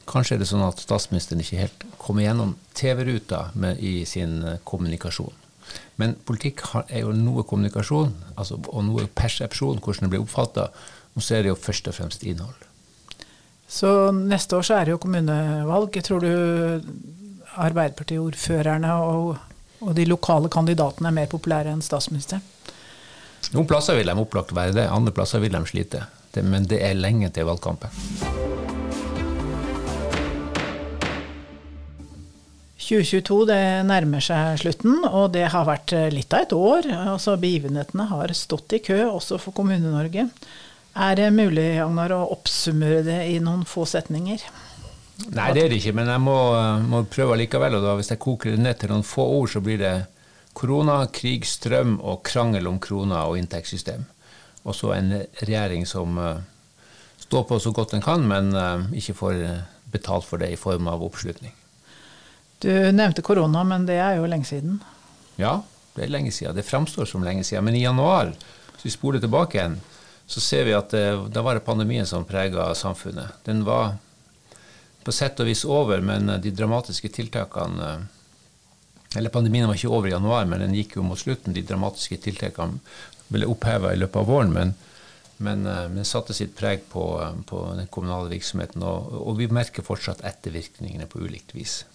Kanskje 0.08 0.38
er 0.38 0.44
det 0.44 0.50
sånn 0.52 0.66
at 0.66 0.84
statsministeren 0.84 1.42
ikke 1.44 1.64
helt 1.64 1.86
kommer 2.00 2.24
gjennom 2.24 2.56
TV-ruta 2.78 3.50
i 3.80 4.00
sin 4.08 4.40
eh, 4.44 4.62
kommunikasjon. 4.68 5.44
Men 6.00 6.16
politikk 6.28 6.64
er 6.86 7.02
jo 7.04 7.16
noe 7.16 7.44
kommunikasjon 7.48 8.14
altså, 8.36 8.60
og 8.70 8.86
noe 8.88 9.08
persepsjon, 9.18 9.82
hvordan 9.84 10.08
det 10.08 10.14
blir 10.14 10.24
oppfatta. 10.24 10.70
Og 11.16 11.24
så 11.24 11.38
er 11.38 11.46
det 11.46 11.56
jo 11.56 11.60
først 11.60 11.90
og 11.90 11.98
fremst 11.98 12.24
innhold. 12.28 12.67
Så 13.68 14.12
neste 14.16 14.56
år 14.58 14.64
så 14.64 14.78
er 14.78 14.88
det 14.88 14.96
jo 14.96 15.02
kommunevalg. 15.04 16.00
Tror 16.08 16.24
du 16.24 16.32
Arbeiderpartiordførerne 17.58 18.94
og, 19.04 19.38
og 19.84 19.96
de 19.98 20.06
lokale 20.08 20.50
kandidatene 20.54 21.12
er 21.12 21.18
mer 21.20 21.32
populære 21.32 21.74
enn 21.74 21.84
statsministeren? 21.84 22.46
Noen 23.54 23.68
plasser 23.70 23.98
vil 24.00 24.10
de 24.10 24.16
opplagt 24.18 24.56
være 24.56 24.76
det, 24.76 24.88
andre 24.92 25.14
plasser 25.16 25.44
vil 25.44 25.54
de 25.54 25.64
slite. 25.70 26.06
Det, 26.34 26.44
men 26.46 26.68
det 26.70 26.82
er 26.84 26.98
lenge 26.98 27.30
til 27.34 27.48
valgkampen. 27.48 27.92
2022 32.88 33.46
det 33.50 33.64
nærmer 33.90 34.24
seg 34.24 34.62
slutten, 34.62 35.02
og 35.10 35.34
det 35.34 35.50
har 35.52 35.66
vært 35.68 35.92
litt 36.14 36.32
av 36.32 36.46
et 36.46 36.54
år. 36.56 36.88
Altså 37.12 37.36
Begivenhetene 37.42 38.06
har 38.12 38.32
stått 38.38 38.78
i 38.78 38.82
kø 38.84 39.02
også 39.10 39.40
for 39.44 39.56
Kommune-Norge. 39.58 40.30
Er 40.98 41.18
det 41.20 41.28
mulig 41.30 41.76
Agnar, 41.78 42.14
å 42.16 42.32
oppsummere 42.34 43.04
det 43.06 43.20
i 43.30 43.38
noen 43.44 43.68
få 43.70 43.86
setninger? 43.86 44.42
Nei, 45.34 45.48
det 45.54 45.64
er 45.64 45.72
det 45.72 45.78
ikke, 45.80 45.94
men 45.98 46.10
jeg 46.10 46.22
må, 46.22 46.38
må 46.90 47.04
prøve 47.10 47.38
likevel. 47.38 47.78
Og 47.78 47.86
da, 47.86 47.96
hvis 48.00 48.10
jeg 48.14 48.22
koker 48.22 48.54
det 48.54 48.64
ned 48.64 48.80
til 48.82 48.94
noen 48.94 49.06
få 49.06 49.26
ord, 49.38 49.52
så 49.54 49.62
blir 49.62 49.78
det 49.82 49.94
korona, 50.58 51.04
krig, 51.14 51.46
strøm 51.46 52.00
og 52.02 52.24
krangel 52.26 52.70
om 52.70 52.80
krona 52.82 53.26
og 53.30 53.38
inntektssystem. 53.38 54.08
Og 54.66 54.76
så 54.76 54.96
en 54.96 55.14
regjering 55.44 55.86
som 55.90 56.18
uh, 56.18 56.42
står 57.22 57.46
på 57.50 57.60
så 57.62 57.74
godt 57.78 57.94
den 57.94 58.06
kan, 58.06 58.26
men 58.30 58.50
uh, 58.58 58.90
ikke 58.98 59.16
får 59.18 59.42
betalt 59.94 60.26
for 60.26 60.42
det 60.42 60.50
i 60.54 60.60
form 60.60 60.90
av 60.90 61.06
oppslutning. 61.06 61.54
Du 62.62 62.72
nevnte 62.74 63.22
korona, 63.22 63.62
men 63.70 63.86
det 63.86 64.00
er 64.02 64.18
jo 64.18 64.30
lenge 64.30 64.50
siden? 64.50 64.80
Ja, 65.38 65.60
det 65.94 66.08
er 66.08 66.14
lenge 66.14 66.34
siden. 66.34 66.58
Det 66.58 66.66
framstår 66.66 67.06
som 67.06 67.26
lenge 67.26 67.46
siden. 67.46 67.66
Men 67.70 67.78
i 67.78 67.86
januar, 67.86 68.34
hvis 68.74 68.90
vi 68.90 68.96
spoler 68.98 69.22
tilbake 69.22 69.60
igjen, 69.60 69.78
så 70.28 70.42
ser 70.44 70.68
vi 70.68 70.76
at 70.76 70.92
det, 70.92 71.06
da 71.32 71.42
var 71.42 71.56
det 71.56 71.64
pandemien 71.64 72.06
som 72.06 72.26
prega 72.28 72.68
samfunnet. 72.76 73.40
Den 73.48 73.64
var 73.68 73.96
på 75.08 75.14
sett 75.16 75.40
og 75.40 75.48
vis 75.48 75.64
over, 75.64 76.04
men 76.04 76.28
de 76.44 76.52
dramatiske 76.52 77.10
tiltakene 77.16 78.08
Eller 79.16 79.32
pandemien 79.32 79.64
var 79.70 79.78
ikke 79.78 79.88
over 79.88 80.10
i 80.10 80.12
januar, 80.12 80.44
men 80.46 80.60
den 80.60 80.74
gikk 80.76 80.98
jo 80.98 81.04
mot 81.08 81.18
slutten. 81.18 81.54
De 81.56 81.64
dramatiske 81.64 82.18
tiltakene 82.26 82.82
ble 83.32 83.48
oppheva 83.48 83.94
i 83.94 84.00
løpet 84.02 84.20
av 84.20 84.28
våren, 84.28 84.52
men, 84.52 84.74
men, 85.38 85.64
men 85.64 86.06
satte 86.06 86.36
sitt 86.36 86.52
preg 86.60 86.84
på, 86.92 87.06
på 87.48 87.62
den 87.80 87.88
kommunale 87.88 88.28
virksomheten. 88.34 88.84
Og, 88.84 89.16
og 89.24 89.40
vi 89.40 89.48
merker 89.48 89.88
fortsatt 89.88 90.26
ettervirkningene 90.28 91.08
på 91.08 91.24
ulikt 91.24 91.56
vis. 91.56 91.86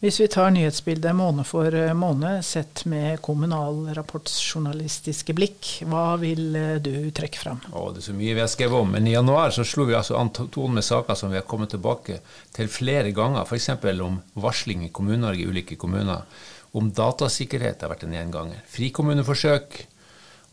Hvis 0.00 0.16
vi 0.16 0.30
tar 0.32 0.48
nyhetsbildet 0.54 1.12
måned 1.12 1.44
for 1.44 1.74
eh, 1.76 1.90
måned, 1.92 2.40
sett 2.44 2.86
med 2.88 3.18
Kommunal 3.20 3.90
rapportsjournalistiske 3.92 5.34
blikk, 5.36 5.66
hva 5.84 6.14
vil 6.22 6.56
eh, 6.56 6.78
du 6.80 7.10
trekke 7.12 7.36
fram? 7.36 7.58
Å, 7.68 7.82
det 7.92 8.00
er 8.00 8.06
så 8.06 8.14
mye 8.16 8.38
vi 8.38 8.40
har 8.40 8.48
skrevet 8.48 8.80
om. 8.80 8.94
Men 8.96 9.04
i 9.04 9.12
januar 9.12 9.52
så 9.52 9.60
slo 9.68 9.84
vi 9.90 9.98
altså 9.98 10.16
an 10.16 10.32
tonen 10.32 10.78
med 10.78 10.86
saker 10.86 11.18
som 11.20 11.28
vi 11.28 11.36
har 11.36 11.44
kommet 11.44 11.74
tilbake 11.74 12.16
til 12.56 12.72
flere 12.72 13.12
ganger. 13.12 13.44
F.eks. 13.44 13.68
om 14.06 14.16
varsling 14.40 14.86
i 14.86 14.90
Kommune-Norge 14.96 15.44
i 15.44 15.52
ulike 15.52 15.76
kommuner. 15.76 16.24
Om 16.80 16.88
datasikkerhet 16.96 17.84
har 17.84 17.92
vært 17.92 18.08
en 18.08 18.16
gjenganger. 18.16 18.64
Frikommuneforsøk. 18.72 19.82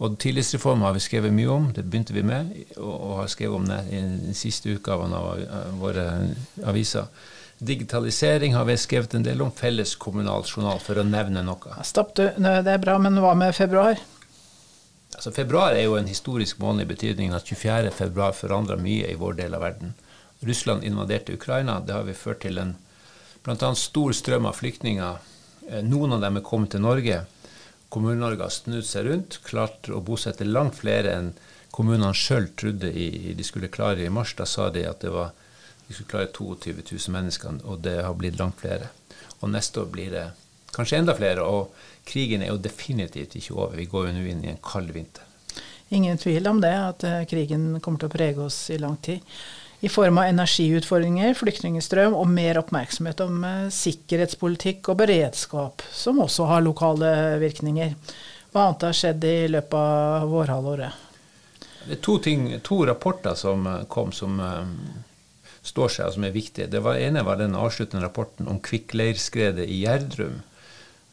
Og 0.04 0.20
tillitsreform 0.20 0.84
har 0.84 0.92
vi 0.94 1.06
skrevet 1.08 1.32
mye 1.34 1.56
om, 1.56 1.72
det 1.74 1.88
begynte 1.88 2.14
vi 2.14 2.22
med, 2.22 2.52
og 2.76 3.24
har 3.24 3.32
skrevet 3.32 3.56
om 3.56 3.72
det 3.72 3.80
i 3.96 4.04
den 4.04 4.36
siste 4.38 4.76
utgaven 4.76 5.16
av 5.16 5.40
våre 5.80 6.06
aviser. 6.68 7.08
Digitalisering 7.58 8.56
har 8.56 8.66
vi 8.66 8.78
skrevet 8.78 9.14
en 9.18 9.24
del 9.26 9.42
om. 9.42 9.52
Felles 9.52 9.96
kommunal 9.96 10.44
journal, 10.46 10.80
for 10.80 11.00
å 11.00 11.06
nevne 11.08 11.42
noe. 11.46 11.78
Stopp, 11.84 12.14
du. 12.20 12.28
Det 12.38 12.74
er 12.74 12.82
bra, 12.82 12.98
men 13.02 13.18
hva 13.24 13.34
med 13.38 13.56
februar? 13.58 13.98
Altså, 15.16 15.32
februar 15.34 15.74
er 15.74 15.88
jo 15.88 15.96
en 15.98 16.10
historisk 16.10 16.60
måned 16.62 16.86
i 16.86 16.92
betydningen 16.92 17.34
at 17.34 17.48
24. 17.50 17.90
februar 17.96 18.36
forandra 18.38 18.78
mye 18.78 19.10
i 19.10 19.18
vår 19.18 19.40
del 19.40 19.58
av 19.58 19.66
verden. 19.66 19.96
Russland 20.46 20.86
invaderte 20.86 21.34
Ukraina. 21.34 21.80
Det 21.80 21.96
har 21.96 22.06
vi 22.06 22.14
ført 22.14 22.44
til 22.46 22.62
en 22.62 22.76
bl.a. 23.44 23.74
stor 23.76 24.14
strøm 24.14 24.46
av 24.46 24.60
flyktninger. 24.60 25.18
Eh, 25.72 25.82
noen 25.82 26.14
av 26.14 26.22
dem 26.22 26.38
er 26.38 26.46
kommet 26.46 26.76
til 26.76 26.86
Norge. 26.86 27.24
Kommune-Norge 27.90 28.44
har 28.44 28.54
snudd 28.54 28.86
seg 28.86 29.08
rundt, 29.08 29.40
klart 29.48 29.90
å 29.90 30.04
bosette 30.04 30.46
langt 30.46 30.78
flere 30.82 31.16
enn 31.16 31.34
kommunene 31.74 32.14
sjøl 32.14 32.50
trodde 32.60 32.92
de 32.92 33.46
skulle 33.48 33.72
klare 33.72 34.06
i 34.06 34.14
mars. 34.14 34.36
Da 34.38 34.46
sa 34.46 34.70
de 34.70 34.86
at 34.86 35.02
det 35.02 35.14
var 35.16 35.34
vi 35.88 35.94
skulle 35.96 36.10
klare 36.12 36.32
22 36.36 36.74
000 36.92 37.16
mennesker, 37.16 37.62
og 37.64 37.80
det 37.84 38.02
har 38.04 38.16
blitt 38.20 38.40
langt 38.40 38.60
flere. 38.60 38.92
Og 39.40 39.52
neste 39.54 39.82
år 39.82 39.92
blir 39.94 40.12
det 40.12 40.26
kanskje 40.76 41.00
enda 41.02 41.16
flere. 41.16 41.46
Og 41.46 41.72
krigen 42.08 42.44
er 42.44 42.52
jo 42.52 42.62
definitivt 42.62 43.38
ikke 43.40 43.56
over. 43.56 43.78
Vi 43.78 43.88
går 43.90 44.10
jo 44.10 44.18
nå 44.18 44.26
inn 44.28 44.44
i 44.46 44.52
en 44.54 44.64
kald 44.64 44.92
vinter. 44.96 45.24
Ingen 45.96 46.20
tvil 46.20 46.48
om 46.48 46.60
det, 46.62 46.74
at 46.76 47.04
eh, 47.08 47.24
krigen 47.30 47.78
kommer 47.80 48.02
til 48.02 48.10
å 48.10 48.16
prege 48.18 48.44
oss 48.44 48.60
i 48.76 48.80
lang 48.82 48.98
tid. 49.00 49.24
I 49.80 49.90
form 49.94 50.18
av 50.20 50.28
energiutfordringer, 50.28 51.36
flyktningstrøm 51.38 52.16
og 52.18 52.28
mer 52.28 52.60
oppmerksomhet 52.60 53.22
om 53.24 53.44
eh, 53.48 53.68
sikkerhetspolitikk 53.72 54.92
og 54.92 55.00
beredskap, 55.00 55.86
som 55.96 56.20
også 56.26 56.50
har 56.52 56.66
lokale 56.66 57.12
virkninger. 57.40 57.96
Hva 58.52 58.68
annet 58.68 58.88
har 58.90 59.00
skjedd 59.00 59.28
i 59.28 59.38
løpet 59.54 59.80
av 59.80 60.28
vårhalvåret? 60.34 61.04
Det 61.88 61.96
er 61.96 62.04
to, 62.04 62.18
ting, 62.20 62.50
to 62.68 62.82
rapporter 62.90 63.38
som 63.40 63.64
eh, 63.70 63.86
kom 63.88 64.12
som 64.12 64.42
står 65.68 65.94
seg, 65.94 66.10
og 66.10 66.16
som 66.16 66.28
er 66.28 66.36
viktige. 66.36 66.70
Det 66.72 66.84
var, 66.86 67.00
ene 67.02 67.26
var 67.28 67.40
den 67.40 67.58
avsluttende 67.58 68.06
rapporten 68.06 68.48
om 68.52 68.62
kvikkleirskredet 68.64 69.68
i 69.68 69.82
Gjerdrum. 69.84 70.40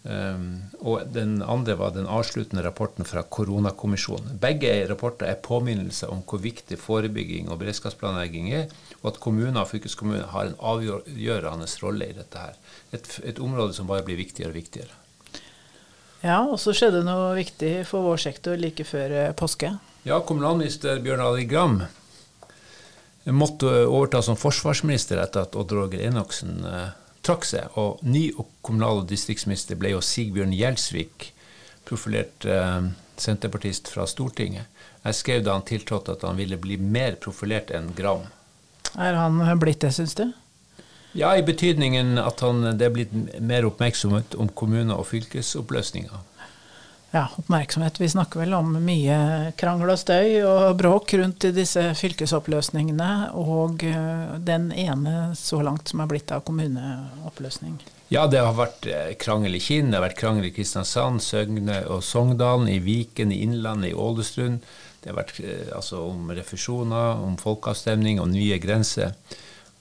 Um, 0.04 0.66
og 0.84 1.06
den 1.14 1.38
andre 1.40 1.78
var 1.80 1.94
den 1.94 2.04
avsluttende 2.04 2.60
rapporten 2.66 3.06
fra 3.08 3.22
koronakommisjonen. 3.24 4.34
Begge 4.40 4.72
rapporter 4.90 5.30
er 5.30 5.40
påminnelser 5.40 6.12
om 6.12 6.20
hvor 6.28 6.42
viktig 6.44 6.76
forebygging 6.76 7.48
og 7.48 7.62
beredskapsplanlegging 7.62 8.50
er, 8.52 8.66
og 9.00 9.14
at 9.14 9.20
kommuner 9.24 9.62
og 9.62 9.70
fylkeskommuner 9.70 10.28
har 10.34 10.50
en 10.50 10.60
avgjørende 10.60 11.70
rolle 11.80 12.10
i 12.12 12.18
dette 12.18 12.42
her. 12.42 12.60
Et, 12.92 13.08
et 13.32 13.40
område 13.40 13.72
som 13.76 13.88
bare 13.88 14.04
blir 14.04 14.20
viktigere 14.20 14.52
og 14.52 14.60
viktigere. 14.60 14.92
Ja, 16.24 16.38
og 16.44 16.60
så 16.60 16.72
skjedde 16.76 17.02
noe 17.04 17.32
viktig 17.36 17.72
for 17.88 18.04
vår 18.04 18.20
sektor 18.28 18.60
like 18.60 18.84
før 18.88 19.12
eh, 19.12 19.34
påske. 19.36 19.72
Ja, 20.04 20.20
kommunalminister 20.20 21.00
Bjørn 21.04 21.24
Arild 21.24 21.48
Gram 21.48 21.78
måtte 23.32 23.70
overta 23.86 24.22
som 24.22 24.36
forsvarsminister 24.36 25.20
etter 25.22 25.46
at 25.46 25.56
Odd 25.56 25.72
Roger 25.72 26.02
Enoksen 26.08 26.58
eh, 26.68 26.90
trakk 27.24 27.46
seg. 27.48 27.78
Og 27.80 28.02
ny 28.04 28.28
kommunal- 28.64 29.02
og 29.04 29.08
distriktsminister 29.08 29.78
ble 29.80 29.94
jo 29.94 30.02
Sigbjørn 30.04 30.52
Gjelsvik, 30.56 31.30
profilert 31.88 32.44
eh, 32.44 32.90
senterpartist 33.20 33.88
fra 33.92 34.06
Stortinget. 34.10 34.68
Jeg 35.04 35.20
skrev 35.20 35.44
da 35.44 35.56
han 35.56 35.66
tiltrådte 35.68 36.16
at 36.16 36.24
han 36.28 36.40
ville 36.40 36.58
bli 36.60 36.78
mer 36.80 37.18
profilert 37.20 37.72
enn 37.74 37.92
Gram. 37.96 38.26
Er 38.94 39.16
han 39.18 39.40
blitt 39.60 39.82
det, 39.84 39.92
syns 39.96 40.14
du? 40.16 40.26
Ja, 41.14 41.30
i 41.38 41.44
betydningen 41.46 42.18
at 42.18 42.40
han, 42.42 42.64
det 42.78 42.88
er 42.88 42.94
blitt 42.94 43.12
mer 43.40 43.66
oppmerksomhet 43.68 44.34
om 44.40 44.48
kommuner 44.50 44.98
og 44.98 45.06
fylkesoppløsninger 45.12 46.33
ja, 47.14 47.28
oppmerksomhet. 47.36 48.00
Vi 48.00 48.08
snakker 48.08 48.40
vel 48.42 48.54
om 48.56 48.72
mye 48.82 49.16
krangel 49.58 49.92
og 49.94 50.00
støy 50.00 50.40
og 50.42 50.74
bråk 50.80 51.14
rundt 51.20 51.46
disse 51.54 51.86
fylkesoppløsningene, 52.00 53.10
og 53.38 53.84
eh, 53.86 54.34
den 54.42 54.72
ene 54.74 55.30
så 55.38 55.60
langt 55.62 55.92
som 55.92 56.02
er 56.02 56.10
blitt 56.10 56.34
av 56.34 56.42
kommuneoppløsning. 56.48 57.78
Ja, 58.10 58.26
det 58.30 58.42
har 58.42 58.58
vært 58.58 58.88
eh, 58.90 59.14
krangel 59.20 59.54
i 59.54 59.62
Kinn, 59.62 59.92
det 59.92 60.00
har 60.00 60.08
vært 60.08 60.18
krangel 60.18 60.50
i 60.50 60.52
Kristiansand, 60.56 61.22
Søgne 61.22 61.84
og 61.86 62.02
Sogndalen, 62.02 62.66
i 62.72 62.80
Viken, 62.82 63.30
i 63.30 63.44
Innlandet, 63.46 63.92
i 63.92 63.94
Ålesund. 63.94 64.66
Det 65.04 65.12
har 65.12 65.20
vært 65.22 65.38
eh, 65.38 65.70
altså, 65.76 66.02
om 66.10 66.34
refusjoner, 66.34 67.22
om 67.22 67.38
folkeavstemning 67.38 68.18
og 68.22 68.32
nye 68.34 68.58
grenser. 68.58 69.14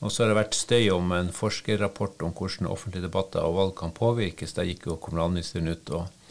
Og 0.03 0.11
så 0.11 0.21
har 0.21 0.33
det 0.33 0.41
vært 0.43 0.57
støy 0.59 0.91
om 0.93 1.13
en 1.15 1.29
forskerrapport 1.33 2.21
om 2.27 2.33
hvordan 2.35 2.69
offentlige 2.69 3.07
debatter 3.07 3.41
og 3.41 3.55
valg 3.57 3.77
kan 3.79 3.93
påvirkes. 3.95 4.53
Da 4.53 4.65
gikk 4.67 4.89
jo 4.91 5.01
kommunalministeren 5.01 5.71
ut 5.71 5.93
og 5.95 6.22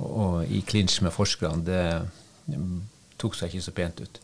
og 0.00 0.50
i 0.50 0.62
klinsj 0.66 1.02
med 1.06 1.14
forskerne, 1.14 1.64
det 1.66 2.58
tok 3.20 3.36
seg 3.38 3.52
ikke 3.52 3.66
så 3.66 3.74
pent 3.76 4.02
ut. 4.02 4.20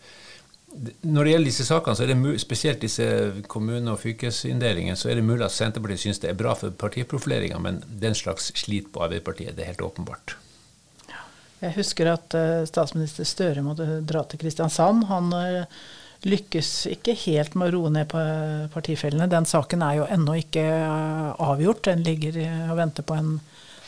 Når 1.03 1.27
det 1.27 1.33
gjelder 1.33 1.49
disse 1.51 1.67
sakene, 1.67 1.99
så 1.99 2.05
er 2.05 2.13
det 2.13 2.41
spesielt 2.43 2.83
disse 2.83 3.07
kommune- 3.51 3.91
og 3.91 3.99
fylkesinndelingene, 3.99 4.97
så 4.97 5.11
er 5.11 5.19
det 5.19 5.27
mulig 5.27 5.43
at 5.47 5.55
Senterpartiet 5.55 6.05
syns 6.05 6.23
det 6.23 6.31
er 6.31 6.39
bra 6.39 6.55
for 6.55 6.71
partiprofileringa, 6.71 7.59
men 7.59 7.81
den 8.03 8.15
slags 8.15 8.53
slit 8.55 8.93
på 8.95 9.03
Arbeiderpartiet. 9.03 9.57
Det 9.57 9.65
er 9.65 9.73
helt 9.73 9.83
åpenbart. 9.83 10.37
Jeg 11.61 11.75
husker 11.77 12.13
at 12.13 12.37
uh, 12.39 12.63
statsminister 12.69 13.27
Støre 13.29 13.65
måtte 13.65 13.99
dra 14.07 14.23
til 14.25 14.41
Kristiansand. 14.41 15.05
Han 15.11 15.35
uh, 15.35 15.83
lykkes 16.25 16.87
ikke 16.95 17.17
helt 17.27 17.59
med 17.59 17.69
å 17.69 17.75
roe 17.75 17.91
ned 17.93 18.09
på 18.09 18.23
partifellene. 18.73 19.29
Den 19.29 19.49
saken 19.51 19.83
er 19.85 19.99
jo 19.99 20.07
ennå 20.09 20.39
ikke 20.41 20.65
uh, 20.65 21.35
avgjort. 21.51 21.85
Den 21.91 22.07
ligger 22.07 22.39
og 22.71 22.79
venter 22.79 23.05
på 23.05 23.19
en 23.19 23.35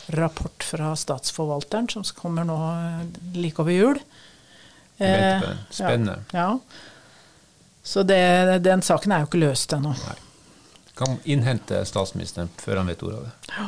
rapport 0.07 0.63
fra 0.63 0.95
Statsforvalteren 0.95 1.89
som 1.89 2.03
kommer 2.17 2.47
nå 2.47 2.57
eh, 2.71 3.05
like 3.37 3.61
over 3.61 3.71
jul. 3.71 3.99
Eh, 4.97 5.43
Spennende. 5.69 6.23
Ja, 6.31 6.39
ja. 6.39 6.59
Så 7.83 8.03
det, 8.07 8.59
den 8.63 8.81
saken 8.81 9.11
er 9.11 9.23
jo 9.23 9.27
ikke 9.27 9.41
løst 9.41 9.73
ennå. 9.75 9.91
Kan 10.95 11.17
innhente 11.27 11.81
statsministeren 11.85 12.51
før 12.61 12.79
han 12.79 12.87
vet 12.87 13.03
ordet 13.03 13.17
av 13.17 13.25
det. 13.25 13.55
Ja. 13.57 13.65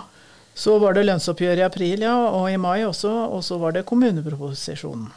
Så 0.56 0.78
var 0.80 0.96
det 0.96 1.04
lønnsoppgjør 1.04 1.60
i 1.60 1.66
april, 1.66 2.06
ja, 2.06 2.16
og 2.32 2.48
i 2.48 2.56
mai 2.56 2.86
også. 2.88 3.12
Og 3.28 3.44
så 3.44 3.58
var 3.60 3.76
det 3.76 3.84
kommuneproposisjonen. 3.90 5.10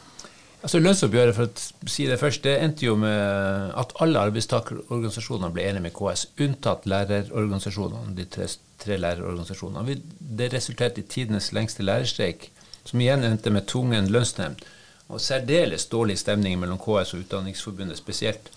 Altså 0.59 0.81
Lønnsoppgjøret, 0.83 1.37
for 1.37 1.47
å 1.47 1.91
si 1.91 2.09
det 2.11 2.19
først, 2.19 2.43
det 2.43 2.57
endte 2.59 2.89
jo 2.89 2.97
med 2.99 3.75
at 3.79 3.93
alle 4.03 4.25
arbeidstakerorganisasjonene 4.27 5.53
ble 5.55 5.69
enige 5.69 5.85
med 5.85 5.95
KS, 5.95 6.25
unntatt 6.43 6.89
lærerorganisasjonene, 6.91 8.17
de 8.19 8.27
tre 8.27 8.49
tre 8.79 8.97
lærerorganisasjonene. 8.97 9.97
Det 10.19 10.53
resulterte 10.53 11.03
i 11.03 11.07
tidenes 11.11 11.53
lengste 11.53 11.83
lærerstreik, 11.83 12.51
som 12.85 13.01
igjen 13.01 13.25
endte 13.27 13.51
med 13.51 13.67
tvungen 13.67 14.11
lønnsnemnd. 14.13 14.63
Og 15.09 15.21
særdeles 15.25 15.87
dårlig 15.89 16.19
stemning 16.21 16.59
mellom 16.61 16.79
KS 16.79 17.15
og 17.15 17.25
Utdanningsforbundet 17.25 17.99
spesielt. 17.99 18.51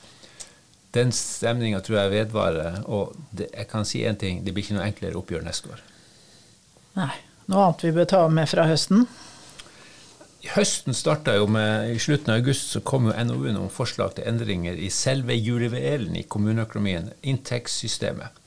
Den 0.93 1.13
stemninga 1.15 1.79
tror 1.79 2.01
jeg 2.01 2.12
vedvarer. 2.12 2.81
Og 2.86 3.15
det, 3.31 3.48
jeg 3.55 3.67
kan 3.72 3.88
si 3.88 4.03
én 4.03 4.20
ting, 4.20 4.43
det 4.46 4.53
blir 4.53 4.65
ikke 4.65 4.77
noe 4.79 4.88
enklere 4.89 5.20
oppgjør 5.20 5.46
neste 5.48 5.72
år. 5.72 5.84
Nei. 7.00 7.13
Noe 7.51 7.67
annet 7.67 7.86
vi 7.88 7.93
bør 7.96 8.08
ta 8.08 8.25
med 8.31 8.48
fra 8.51 8.67
høsten? 8.70 9.08
Høsten 10.41 10.95
starta 10.98 11.36
jo 11.38 11.45
med 11.51 11.91
I 11.93 12.00
slutten 12.01 12.31
av 12.33 12.39
august 12.41 12.71
så 12.74 12.81
kom 12.81 13.05
jo 13.05 13.13
NOU-en 13.13 13.60
om 13.62 13.69
forslag 13.69 14.15
til 14.17 14.25
endringer 14.25 14.74
i 14.74 14.89
selve 14.89 15.36
jurivelen 15.38 16.15
i 16.17 16.25
kommuneøkonomien, 16.25 17.12
inntektssystemet 17.21 18.39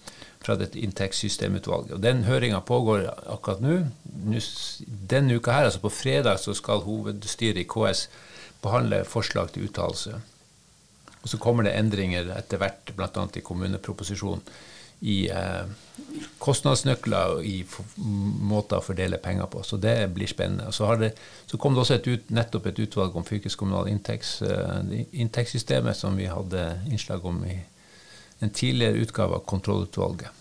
fra 0.44 0.56
dette 0.60 0.80
inntektssystemutvalget. 0.82 1.94
Og 1.96 2.02
Den 2.04 2.24
høringa 2.26 2.60
pågår 2.66 3.06
akkurat 3.32 3.62
nå. 3.64 3.78
Denne 5.08 5.38
uka 5.38 5.54
her, 5.54 5.70
altså 5.70 5.80
på 5.80 5.92
fredag, 5.94 6.42
så 6.42 6.52
skal 6.56 6.84
hovedstyret 6.84 7.62
i 7.62 7.68
KS 7.68 8.08
behandle 8.64 9.04
forslag 9.08 9.54
til 9.54 9.68
uttalelse. 9.68 10.18
Og 11.22 11.30
så 11.32 11.40
kommer 11.40 11.64
det 11.64 11.76
endringer 11.78 12.28
etter 12.36 12.60
hvert, 12.60 12.92
bl.a. 12.96 13.26
i 13.38 13.44
kommuneproposisjonen, 13.44 14.44
i 15.00 15.16
eh, 15.28 15.64
kostnadsnøkler 16.38 17.36
og 17.36 17.46
i 17.46 17.64
måter 18.44 18.78
å 18.78 18.84
fordele 18.84 19.18
penger 19.22 19.48
på. 19.52 19.62
Så 19.66 19.78
det 19.80 19.96
blir 20.14 20.30
spennende. 20.30 20.70
Så, 20.72 20.88
det, 21.00 21.14
så 21.50 21.58
kom 21.60 21.74
det 21.74 21.84
også 21.84 21.98
et 21.98 22.08
ut, 22.08 22.30
nettopp 22.34 22.70
et 22.70 22.80
utvalg 22.86 23.16
om 23.16 23.26
fylkeskommunal 23.26 23.90
inntekts, 23.90 24.36
uh, 24.46 24.80
inntektssystemet, 25.12 25.98
som 25.98 26.16
vi 26.18 26.30
hadde 26.30 26.64
innslag 26.90 27.24
om 27.26 27.42
i 27.48 27.58
en 28.44 28.50
tidligere 28.50 29.04
utgave 29.04 29.38
av 29.38 29.44
kontrollutvalget. 29.48 30.40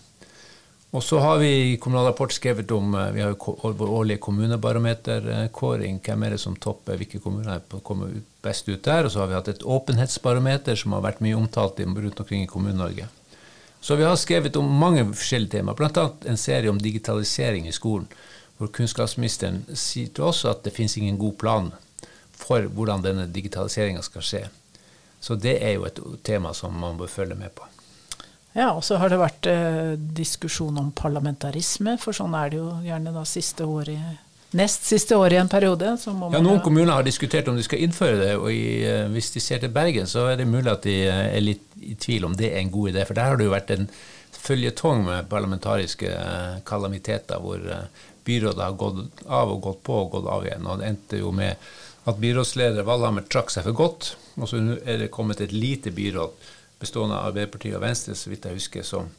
Og 0.94 1.02
så 1.02 1.18
har 1.18 1.40
vi 1.42 1.48
i 1.72 1.78
Kommunal 1.82 2.06
Rapport 2.06 2.30
skrevet 2.30 2.70
om 2.70 2.92
eh, 2.94 3.08
vi 3.16 3.22
har 3.24 3.32
jo 3.32 3.56
vår 3.74 3.90
årlige 3.96 4.22
kommunebarometerkåring. 4.22 5.98
Hvem 6.06 6.22
er 6.22 6.36
det 6.36 6.42
som 6.42 6.54
topper, 6.54 7.00
hvilke 7.00 7.18
kommuner 7.22 7.64
kommer 7.82 8.12
best 8.44 8.68
ut 8.70 8.84
der? 8.86 9.08
Og 9.08 9.10
så 9.10 9.24
har 9.24 9.32
vi 9.32 9.38
hatt 9.38 9.50
et 9.50 9.66
åpenhetsbarometer 9.66 10.78
som 10.78 10.94
har 10.94 11.02
vært 11.02 11.24
mye 11.24 11.34
omtalt 11.34 11.82
rundt 11.82 12.22
omkring 12.22 12.46
i 12.46 12.50
Kommune-Norge. 12.50 13.08
Så 13.84 13.94
vi 13.94 14.04
har 14.04 14.16
skrevet 14.16 14.56
om 14.56 14.68
mange 14.80 15.02
forskjellige 15.12 15.58
temaer, 15.58 15.76
bl.a. 15.76 16.04
en 16.24 16.38
serie 16.40 16.70
om 16.72 16.78
digitalisering 16.80 17.66
i 17.68 17.72
skolen. 17.76 18.06
Hvor 18.56 18.70
kunnskapsministeren 18.72 19.58
sier 19.76 20.08
til 20.08 20.24
oss 20.24 20.40
at 20.48 20.62
det 20.64 20.72
finnes 20.72 20.94
ingen 20.96 21.18
god 21.20 21.34
plan 21.42 21.68
for 22.32 22.64
hvordan 22.64 23.04
denne 23.04 23.26
digitaliseringa 23.28 24.00
skal 24.06 24.24
skje. 24.24 24.42
Så 25.20 25.36
det 25.36 25.58
er 25.60 25.76
jo 25.76 25.84
et 25.84 26.00
tema 26.24 26.54
som 26.56 26.72
man 26.80 26.96
bør 26.96 27.12
følge 27.12 27.36
med 27.36 27.52
på. 27.52 27.68
Ja, 28.54 28.70
og 28.70 28.80
så 28.88 28.96
har 29.02 29.12
det 29.12 29.20
vært 29.20 29.50
eh, 29.52 29.92
diskusjon 30.16 30.80
om 30.80 30.88
parlamentarisme, 30.96 31.98
for 32.00 32.16
sånn 32.16 32.38
er 32.40 32.54
det 32.54 32.62
jo 32.62 32.70
gjerne 32.86 33.12
da 33.12 33.28
siste 33.28 33.68
året 33.68 34.23
Nest 34.54 34.86
siste 34.86 35.16
år 35.18 35.34
i 35.34 35.38
en 35.40 35.50
periode. 35.50 35.96
ja, 36.06 36.40
Noen 36.40 36.60
kommuner 36.62 36.92
har 36.94 37.06
diskutert 37.06 37.48
om 37.50 37.56
de 37.58 37.64
skal 37.66 37.82
innføre 37.82 38.20
det, 38.20 38.32
og 38.38 38.52
i, 38.52 38.84
eh, 38.86 39.08
hvis 39.10 39.32
de 39.34 39.40
ser 39.42 39.58
til 39.58 39.72
Bergen, 39.74 40.06
så 40.06 40.28
er 40.30 40.36
det 40.38 40.46
mulig 40.46 40.70
at 40.70 40.86
de 40.86 40.94
eh, 41.08 41.36
er 41.36 41.42
litt 41.42 41.64
i 41.82 41.96
tvil 41.98 42.28
om 42.28 42.36
det 42.38 42.52
er 42.52 42.60
en 42.60 42.70
god 42.70 42.92
idé. 42.92 43.06
For 43.08 43.18
der 43.18 43.32
har 43.32 43.40
det 43.40 43.48
jo 43.48 43.54
vært 43.54 43.72
en 43.74 43.88
føljetong 44.44 45.02
med 45.08 45.30
parlamentariske 45.32 46.06
eh, 46.06 46.60
kalamiteter, 46.66 47.42
hvor 47.42 47.66
byrådet 48.24 48.62
har 48.62 48.78
gått 48.78 49.24
av 49.26 49.50
og 49.50 49.64
gått 49.66 49.82
på 49.82 49.98
og 50.04 50.14
gått 50.14 50.30
av 50.30 50.46
igjen. 50.46 50.70
Og 50.70 50.78
det 50.78 50.92
endte 50.92 51.18
jo 51.18 51.34
med 51.34 51.58
at 52.04 52.20
byrådsleder 52.20 52.86
Valhammer 52.86 53.26
trakk 53.26 53.50
seg 53.50 53.66
for 53.66 53.76
godt, 53.76 54.14
og 54.38 54.48
så 54.50 54.60
er 54.84 55.02
det 55.02 55.10
kommet 55.10 55.42
et 55.42 55.52
lite 55.52 55.90
byråd 55.94 56.46
bestående 56.78 57.18
av 57.18 57.32
Arbeiderpartiet 57.32 57.78
og 57.78 57.82
Venstre, 57.82 58.14
så 58.14 58.30
vidt 58.30 58.46
jeg 58.46 58.60
husker, 58.60 58.86
som 58.86 59.10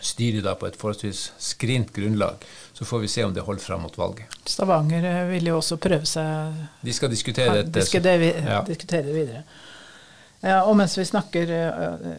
styrer 0.00 0.42
da 0.44 0.54
på 0.58 0.68
et 0.68 0.76
forholdsvis 0.78 1.30
skrint 1.40 1.92
grunnlag. 1.94 2.42
Så 2.72 2.84
får 2.84 3.04
vi 3.04 3.08
se 3.08 3.24
om 3.24 3.34
det 3.34 3.44
holder 3.46 3.62
fram 3.62 3.82
mot 3.86 3.98
valget. 3.98 4.32
Stavanger 4.44 5.04
eh, 5.04 5.22
vil 5.30 5.48
jo 5.50 5.60
også 5.60 5.78
prøve 5.80 6.06
seg 6.08 6.58
De 6.84 6.92
skal 6.92 7.12
diskutere 7.12 7.62
dette. 7.62 7.72
Diskutere, 7.78 8.32
ja. 8.44 8.60
diskutere 8.66 9.14
videre. 9.14 9.44
Ja, 10.42 10.60
og 10.68 10.76
mens 10.78 10.98
vi 10.98 11.06
snakker, 11.08 11.52
eh, 11.56 12.10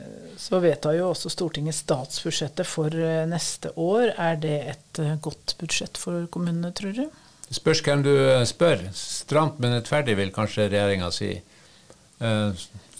så 0.41 0.59
vedtar 0.63 0.97
jo 0.97 1.11
også 1.11 1.29
Stortinget 1.31 1.77
statsbudsjettet 1.77 2.67
for 2.67 2.93
eh, 2.93 3.27
neste 3.29 3.71
år. 3.77 4.15
Er 4.17 4.41
det 4.41 4.57
et 4.73 5.03
godt 5.21 5.55
budsjett 5.61 6.01
for 6.01 6.25
kommunene, 6.33 6.73
tror 6.73 6.97
du? 6.97 7.05
Det 7.47 7.55
spørs 7.55 7.83
hvem 7.85 8.01
du 8.03 8.11
spør. 8.49 8.81
Stramt, 8.97 9.61
men 9.63 9.77
rettferdig, 9.77 10.17
vil 10.19 10.33
kanskje 10.35 10.65
regjeringa 10.67 11.07
si. 11.15 11.29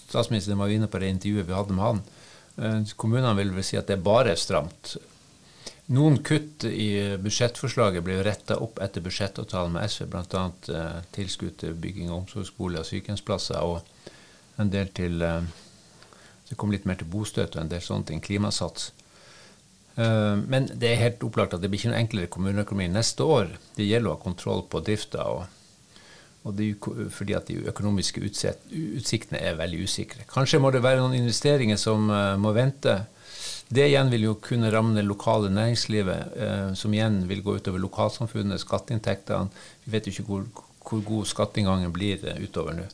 Statsministeren 0.08 0.62
var 0.62 0.72
inne 0.72 0.88
på 0.88 1.02
det 1.02 1.10
intervjuet 1.12 1.50
vi 1.50 1.58
hadde 1.58 1.76
med 1.76 1.84
han. 1.84 2.00
Eh, 2.58 2.82
kommunene 2.98 3.36
vil 3.38 3.54
vel 3.56 3.66
si 3.66 3.78
at 3.80 3.88
det 3.90 3.98
er 4.00 4.06
bare 4.06 4.36
stramt. 4.40 4.98
Noen 5.96 6.18
kutt 6.20 6.66
i 6.68 7.16
budsjettforslaget 7.24 8.04
ble 8.04 8.18
retta 8.26 8.58
opp 8.60 8.82
etter 8.84 9.04
budsjettavtalen 9.06 9.72
med 9.78 9.88
SV, 9.88 10.10
bl.a. 10.12 10.42
Eh, 10.76 10.98
tilskudd 11.16 11.56
til 11.62 11.78
bygging 11.80 12.10
av 12.12 12.24
omsorgsboliger 12.24 12.84
og 12.84 12.90
sykehjemsplasser, 12.90 13.64
og 13.64 14.60
en 14.60 14.74
del 14.74 14.92
til 14.98 15.24
eh, 15.24 15.48
Det 16.48 16.56
kom 16.56 16.72
litt 16.72 16.86
mer 16.88 16.96
til 16.96 17.10
bostøtte 17.12 17.58
og 17.58 17.66
en 17.66 17.72
del 17.72 17.82
sånne 17.84 18.08
ting. 18.08 18.22
Klimasats. 18.24 18.92
Eh, 19.96 20.36
men 20.40 20.68
det 20.74 20.92
er 20.92 21.02
helt 21.02 21.24
opplagt 21.28 21.56
at 21.56 21.64
det 21.64 21.72
blir 21.72 21.82
ikke 21.82 21.94
noe 21.94 22.04
enklere 22.04 22.32
kommuneøkonomi 22.36 22.88
neste 22.92 23.24
år. 23.24 23.56
Det 23.76 23.88
gjelder 23.88 24.12
å 24.12 24.18
ha 24.18 24.24
kontroll 24.24 24.64
på 24.68 24.84
drifta. 24.84 25.24
og 25.24 25.46
og 26.48 26.62
er 26.64 27.10
fordi 27.14 27.36
at 27.36 27.50
de 27.50 27.60
økonomiske 27.72 28.24
utsiktene 28.24 29.42
er 29.44 29.58
veldig 29.60 29.84
usikre. 29.84 30.26
Kanskje 30.32 30.62
må 30.64 30.72
det 30.72 30.84
være 30.86 31.02
noen 31.02 31.18
investeringer 31.20 31.80
som 31.82 32.10
uh, 32.12 32.36
må 32.40 32.54
vente. 32.56 32.96
Det 33.68 33.84
igjen 33.90 34.12
vil 34.14 34.30
jo 34.30 34.38
kunne 34.40 34.72
ramme 34.72 34.96
det 34.96 35.04
lokale 35.06 35.52
næringslivet, 35.52 36.38
uh, 36.40 36.72
som 36.80 36.96
igjen 36.96 37.20
vil 37.30 37.44
gå 37.44 37.58
utover 37.60 37.84
lokalsamfunnet, 37.84 38.64
skatteinntektene. 38.64 39.52
Vi 39.86 39.94
vet 39.96 40.08
jo 40.08 40.16
ikke 40.16 40.28
hvor, 40.30 40.48
hvor 40.88 41.04
god 41.12 41.32
skatteinngangen 41.34 41.94
blir 41.96 42.24
uh, 42.24 42.40
utover 42.40 42.78
nå. 42.80 42.88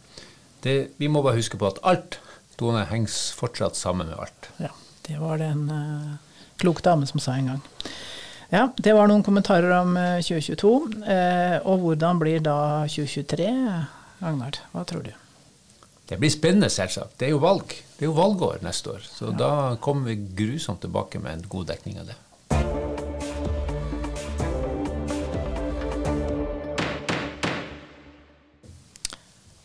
Det, 0.63 0.77
vi 0.97 1.11
må 1.11 1.21
bare 1.21 1.37
huske 1.37 1.59
på 1.59 1.69
at 1.69 1.81
alt 1.83 2.21
Tone, 2.53 2.83
henger 2.85 3.09
fortsatt 3.33 3.73
sammen 3.73 4.11
med 4.11 4.19
alt. 4.21 4.47
Ja, 4.61 4.69
det 5.07 5.15
var 5.17 5.39
det 5.41 5.47
en 5.55 5.63
klok 6.61 6.83
dame 6.85 7.07
som 7.09 7.17
sa 7.19 7.33
en 7.33 7.49
gang. 7.49 7.63
Ja, 8.53 8.67
det 8.77 8.91
var 8.93 9.07
noen 9.09 9.23
kommentarer 9.25 9.71
om 9.79 9.95
2022. 9.97 10.69
Eh, 11.09 11.13
eh, 11.15 11.55
og 11.65 11.79
hvordan 11.81 12.19
blir 12.21 12.41
da 12.45 12.85
2023, 12.85 13.47
Agnard? 14.21 14.59
Hva 14.69 14.83
tror 14.85 15.07
du? 15.07 15.09
Det 16.05 16.19
blir 16.21 16.29
spennende, 16.29 16.67
selvsagt. 16.69 17.15
Det 17.17 17.25
er 17.25 17.31
jo 17.33 17.39
valg. 17.41 17.71
Det 17.97 18.05
er 18.05 18.11
jo 18.11 18.13
valgår 18.13 18.59
neste 18.61 18.91
år. 18.93 19.07
Så 19.09 19.31
ja. 19.31 19.37
da 19.39 19.49
kommer 19.81 20.11
vi 20.11 20.19
grusomt 20.37 20.83
tilbake 20.85 21.17
med 21.23 21.39
en 21.39 21.47
god 21.49 21.71
dekning 21.71 21.97
av 21.97 22.11
det. 22.11 22.17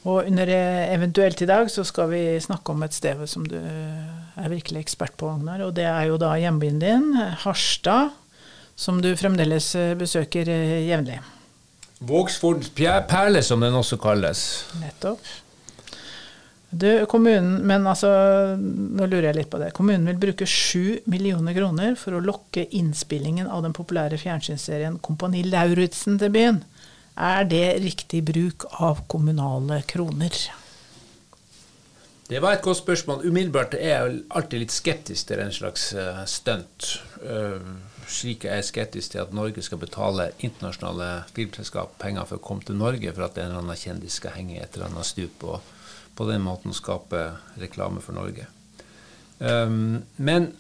Og 0.09 0.23
under 0.23 0.53
eventuelt 0.95 1.43
i 1.45 1.51
dag 1.51 1.69
så 1.69 1.85
skal 1.85 2.09
vi 2.15 2.23
snakke 2.41 2.73
om 2.73 2.87
et 2.89 2.97
sted 2.97 3.21
som 3.29 3.45
du 3.45 3.59
er 3.59 4.49
virkelig 4.49 4.87
ekspert 4.87 5.19
på, 5.21 5.29
Agnar. 5.29 5.67
Og 5.67 5.77
det 5.77 5.85
er 5.85 6.09
jo 6.09 6.17
da 6.17 6.33
hjembyen 6.41 6.81
din, 6.81 7.13
Harstad 7.45 8.17
som 8.79 9.03
du 9.03 9.11
fremdeles 9.19 9.73
eh, 9.75 9.97
besøker 9.99 10.49
eh, 10.55 10.87
jevnlig. 10.87 11.19
Vågsfords 11.99 12.71
perle, 12.79 13.43
som 13.43 13.61
den 13.65 13.75
også 13.75 13.99
kalles. 13.99 14.45
Nettopp. 14.79 15.25
Du, 16.71 17.07
kommunen, 17.09 17.63
men 17.67 17.87
altså, 17.89 18.11
nå 18.61 19.07
lurer 19.09 19.31
jeg 19.31 19.39
litt 19.39 19.51
på 19.51 19.59
det. 19.59 19.73
Kommunen 19.75 20.07
vil 20.11 20.21
bruke 20.21 20.47
7 20.47 21.09
millioner 21.11 21.57
kroner 21.57 21.97
for 21.99 22.15
å 22.15 22.23
lokke 22.23 22.69
innspillingen 22.77 23.49
av 23.49 23.65
den 23.65 23.75
populære 23.75 24.21
fjernsynsserien 24.21 25.01
Kompani 25.03 25.43
Lauritzen 25.49 26.21
til 26.21 26.31
byen. 26.35 26.63
Er 27.19 27.49
det 27.51 27.81
riktig 27.83 28.23
bruk 28.29 28.69
av 28.79 29.03
kommunale 29.11 29.81
kroner? 29.91 30.39
Det 32.29 32.45
var 32.45 32.59
et 32.59 32.63
godt 32.63 32.85
spørsmål. 32.85 33.25
Umiddelbart 33.27 33.75
er 33.81 33.95
jeg 33.95 34.23
alltid 34.37 34.67
litt 34.67 34.77
skeptisk 34.77 35.33
til 35.33 35.41
en 35.41 35.55
slags 35.57 35.91
uh, 35.97 36.21
stunt. 36.29 36.93
Uh, 37.25 37.65
slik 38.09 38.47
jeg 38.49 38.59
er 38.59 38.67
skeptisk 38.67 39.13
til 39.13 39.23
at 39.23 39.35
Norge 39.37 39.63
skal 39.65 39.81
betale 39.83 40.31
internasjonale 40.39 41.09
filmselskap 41.37 41.99
penger 42.01 42.29
for 42.29 42.41
å 42.41 42.45
komme 42.45 42.65
til 42.67 42.79
Norge 42.81 43.13
for 43.13 43.27
at 43.29 43.39
en 43.39 43.51
eller 43.51 43.63
annen 43.63 43.79
kjendis 43.79 44.19
skal 44.21 44.37
henge 44.39 44.57
i 44.57 44.63
et 44.63 44.77
eller 44.77 44.89
annet 44.89 45.09
stup 45.09 45.45
og 45.45 45.75
på 46.19 46.27
den 46.27 46.43
måten 46.43 46.75
skape 46.75 47.29
reklame 47.61 48.03
for 48.03 48.17
Norge. 48.17 48.49
Um, 49.39 50.01
men 50.17 50.51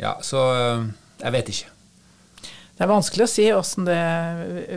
ja, 0.00 0.16
så 0.26 0.40
uh, 0.50 0.88
jeg 1.20 1.36
vet 1.36 1.52
ikke. 1.52 1.70
Det 2.74 2.82
er 2.82 2.90
vanskelig 2.90 3.28
å 3.28 3.30
si 3.30 3.44
åssen 3.54 3.86
det 3.86 4.00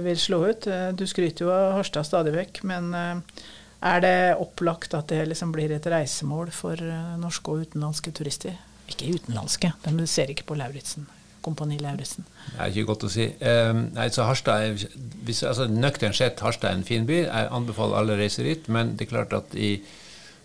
vil 0.05 0.19
slå 0.21 0.43
ut. 0.51 0.67
Du 0.93 1.07
skryter 1.09 1.47
jo 1.47 1.53
av 1.53 1.79
Harstad 1.79 2.05
stadig 2.05 2.35
vekk, 2.35 2.61
men 2.69 2.91
uh, 2.93 3.41
er 3.89 4.05
det 4.05 4.17
opplagt 4.37 4.93
at 4.97 5.09
det 5.09 5.23
liksom 5.31 5.55
blir 5.55 5.73
et 5.73 5.89
reisemål 5.89 6.53
for 6.53 6.77
uh, 6.77 7.15
norske 7.17 7.49
og 7.49 7.65
utenlandske 7.65 8.13
turister? 8.13 8.59
Ikke 8.87 9.17
utenlandske, 9.17 9.73
de 9.83 10.05
ser 10.07 10.29
ikke 10.31 10.45
på 10.51 10.61
Lauritzen. 10.61 11.09
Kompani 11.47 11.79
Lauritzen? 11.79 12.27
Det 12.51 12.57
er 12.59 12.73
ikke 12.73 12.89
godt 12.91 13.05
å 13.07 13.11
si. 13.11 13.29
Um, 13.39 13.85
nei, 13.95 14.09
så 14.13 14.27
Harstad 14.27 14.65
er, 14.65 14.89
hvis, 15.27 15.43
altså, 15.47 15.69
Nøkternt 15.71 16.19
sett 16.19 16.43
Harstad 16.43 16.73
er 16.73 16.81
en 16.81 16.87
fin 16.87 17.07
by. 17.07 17.21
Jeg 17.23 17.53
anbefaler 17.55 18.01
alle 18.01 18.17
å 18.17 18.19
reise 18.19 18.45
dit. 18.45 18.67
Men 18.73 18.95
det 18.97 19.07
er 19.07 19.13
klart 19.13 19.35
at 19.37 19.55
i, 19.55 19.77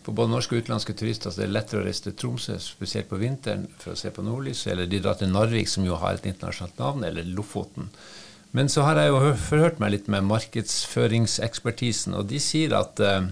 for 0.07 0.15
både 0.19 0.35
norske 0.35 0.57
og 0.57 0.65
utenlandske 0.65 0.97
turister 0.99 1.35
så 1.35 1.43
er 1.43 1.51
det 1.51 1.57
lettere 1.59 1.83
å 1.83 1.87
reise 1.87 2.07
til 2.07 2.17
Tromsø, 2.19 2.59
spesielt 2.63 3.11
på 3.11 3.21
vinteren, 3.23 3.67
for 3.83 3.95
å 3.95 3.99
se 3.99 4.13
på 4.15 4.25
nordlyset. 4.27 4.73
Eller 4.75 4.91
de 4.91 5.03
drar 5.03 5.19
til 5.19 5.33
Narvik, 5.35 5.71
som 5.71 5.87
jo 5.87 5.99
har 6.03 6.19
et 6.19 6.29
internasjonalt 6.31 6.79
navn, 6.83 7.07
eller 7.11 7.29
Lofoten. 7.35 7.91
Men 8.53 8.69
så 8.69 8.85
har 8.85 9.01
jeg 9.01 9.09
jo 9.09 9.21
forhørt 9.41 9.79
meg 9.81 9.95
litt 9.95 10.09
med 10.13 10.27
markedsføringsekspertisen, 10.29 12.15
og 12.19 12.29
de 12.29 12.41
sier 12.43 12.75
at 12.77 13.01
uh, 13.01 13.31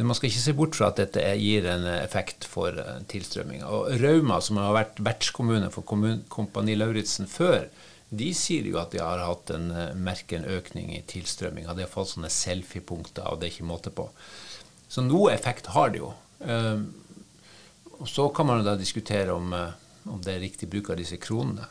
man 0.00 0.16
skal 0.16 0.30
ikke 0.30 0.40
se 0.40 0.54
bort 0.56 0.76
fra 0.78 0.88
at 0.88 1.00
dette 1.02 1.22
gir 1.36 1.66
en 1.68 1.84
effekt 1.98 2.46
for 2.48 2.72
tilstrømming. 2.72 3.08
tilstrømminga. 3.12 3.68
Og 3.68 4.00
Rauma, 4.00 4.40
som 4.40 4.56
har 4.56 4.72
vært 4.72 5.02
vertskommune 5.04 5.68
for 5.74 5.84
Kompani 6.32 6.76
Lauritzen 6.78 7.28
før, 7.28 7.66
de 8.12 8.30
sier 8.36 8.64
jo 8.68 8.78
at 8.80 8.92
de 8.92 9.00
har 9.00 9.20
hatt 9.24 9.52
en, 9.54 9.68
merken 9.68 10.02
merker 10.04 10.40
en 10.40 10.48
økning 10.56 10.90
i 10.96 11.04
tilstrømminga. 11.08 11.76
De 11.76 11.84
har 11.84 11.92
fått 11.92 12.14
sånne 12.14 12.32
selfie-punkter, 12.32 13.28
og 13.28 13.40
det 13.40 13.48
er 13.48 13.54
ikke 13.54 13.68
måte 13.68 13.92
på. 13.92 14.08
Så 14.88 15.04
noe 15.04 15.32
effekt 15.32 15.70
har 15.72 15.92
det 15.92 16.02
jo. 16.02 16.10
Um, 16.40 16.88
og 18.00 18.08
så 18.10 18.26
kan 18.34 18.48
man 18.48 18.64
da 18.66 18.74
diskutere 18.76 19.32
om, 19.32 19.52
om 19.52 20.20
det 20.24 20.34
er 20.34 20.44
riktig 20.44 20.68
bruk 20.68 20.90
av 20.92 21.00
disse 21.00 21.16
kronene. 21.22 21.68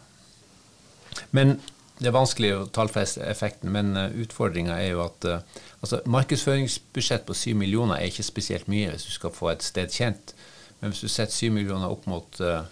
Men 1.35 1.57
det 2.01 2.09
er 2.09 2.15
vanskelig 2.15 2.51
å 2.55 2.67
tallfeste 2.73 3.21
effekten, 3.29 3.69
men 3.73 3.93
uh, 3.93 4.07
utfordringa 4.23 4.79
er 4.81 4.95
jo 4.95 5.03
at 5.05 5.27
uh, 5.29 5.63
altså, 5.85 6.01
markedsføringsbudsjett 6.09 7.27
på 7.27 7.37
7 7.37 7.51
millioner 7.61 7.99
er 7.99 8.09
ikke 8.09 8.25
spesielt 8.25 8.69
mye 8.71 8.89
hvis 8.89 9.05
du 9.05 9.13
skal 9.13 9.33
få 9.35 9.51
et 9.53 9.65
sted 9.65 9.93
kjent. 9.93 10.33
Men 10.79 10.93
hvis 10.93 11.03
du 11.05 11.11
setter 11.11 11.35
7 11.37 11.53
millioner 11.53 11.93
opp 11.93 12.07
mot 12.09 12.41
uh, 12.41 12.63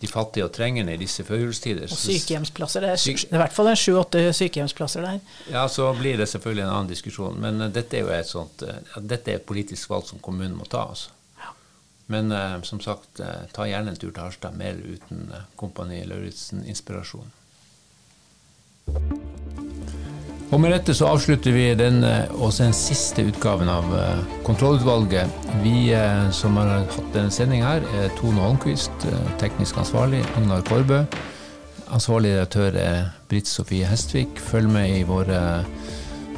de 0.00 0.08
fattige 0.08 0.46
og 0.46 0.52
trengende 0.54 0.94
i 0.94 1.00
disse 1.00 1.24
førjulstider 1.26 1.90
Og 1.90 1.98
sykehjemsplasser. 1.98 2.86
Det 2.86 2.90
er, 2.94 3.00
syk 3.02 3.24
det 3.26 3.34
i 3.34 3.42
hvert 3.42 3.54
fall 3.54 3.70
sju-åtte 3.76 4.24
sykehjemsplasser 4.38 5.04
der. 5.04 5.20
Ja, 5.50 5.66
så 5.68 5.90
blir 5.98 6.20
det 6.20 6.28
selvfølgelig 6.30 6.64
en 6.64 6.72
annen 6.72 6.92
diskusjon. 6.92 7.38
Men 7.42 7.60
uh, 7.60 7.68
dette 7.74 7.98
er 7.98 8.06
jo 8.06 8.14
et 8.14 8.30
sånt 8.30 8.64
uh, 8.64 8.78
dette 9.02 9.34
er 9.34 9.42
et 9.42 9.48
politisk 9.48 9.92
valg 9.92 10.08
som 10.08 10.22
kommunen 10.24 10.56
må 10.56 10.68
ta. 10.70 10.86
altså. 10.94 11.12
Ja. 11.42 11.52
Men 12.14 12.32
uh, 12.32 12.56
som 12.64 12.80
sagt, 12.80 13.20
ta 13.52 13.68
gjerne 13.68 13.92
en 13.92 14.00
tur 14.00 14.08
til 14.08 14.22
Harstad, 14.22 14.56
mer 14.56 14.78
uten 14.80 15.28
Kompani 15.60 16.00
Lauritzen-inspirasjon. 16.08 17.34
Og 20.48 20.60
med 20.62 20.72
dette 20.72 20.94
så 20.96 21.10
avslutter 21.12 21.52
vi 21.52 21.66
denne 21.76 22.12
også 22.32 22.64
den 22.64 22.76
siste 22.76 23.26
utgaven 23.28 23.68
av 23.68 23.90
Kontrollutvalget. 24.46 25.28
Vi 25.60 25.90
som 26.32 26.56
har 26.56 26.86
hatt 26.88 27.10
denne 27.12 27.32
sendinga 27.34 27.74
her, 27.74 27.88
er 28.00 28.14
Tone 28.16 28.40
Holmquist, 28.40 29.04
teknisk 29.42 29.76
ansvarlig, 29.84 30.22
Agnar 30.40 30.64
Korbø. 30.68 31.02
Ansvarlig 31.92 32.32
redaktør 32.34 32.80
er 32.80 33.10
Britt 33.28 33.48
Sofie 33.48 33.88
Hestvik. 33.88 34.40
Følg 34.40 34.72
med 34.72 34.96
i 34.96 35.04
våre 35.08 35.42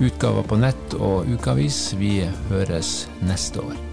utgaver 0.00 0.46
på 0.46 0.58
nett 0.58 0.98
og 0.98 1.30
ukeavis. 1.30 1.92
Vi 1.98 2.20
høres 2.50 3.08
neste 3.22 3.62
år. 3.62 3.89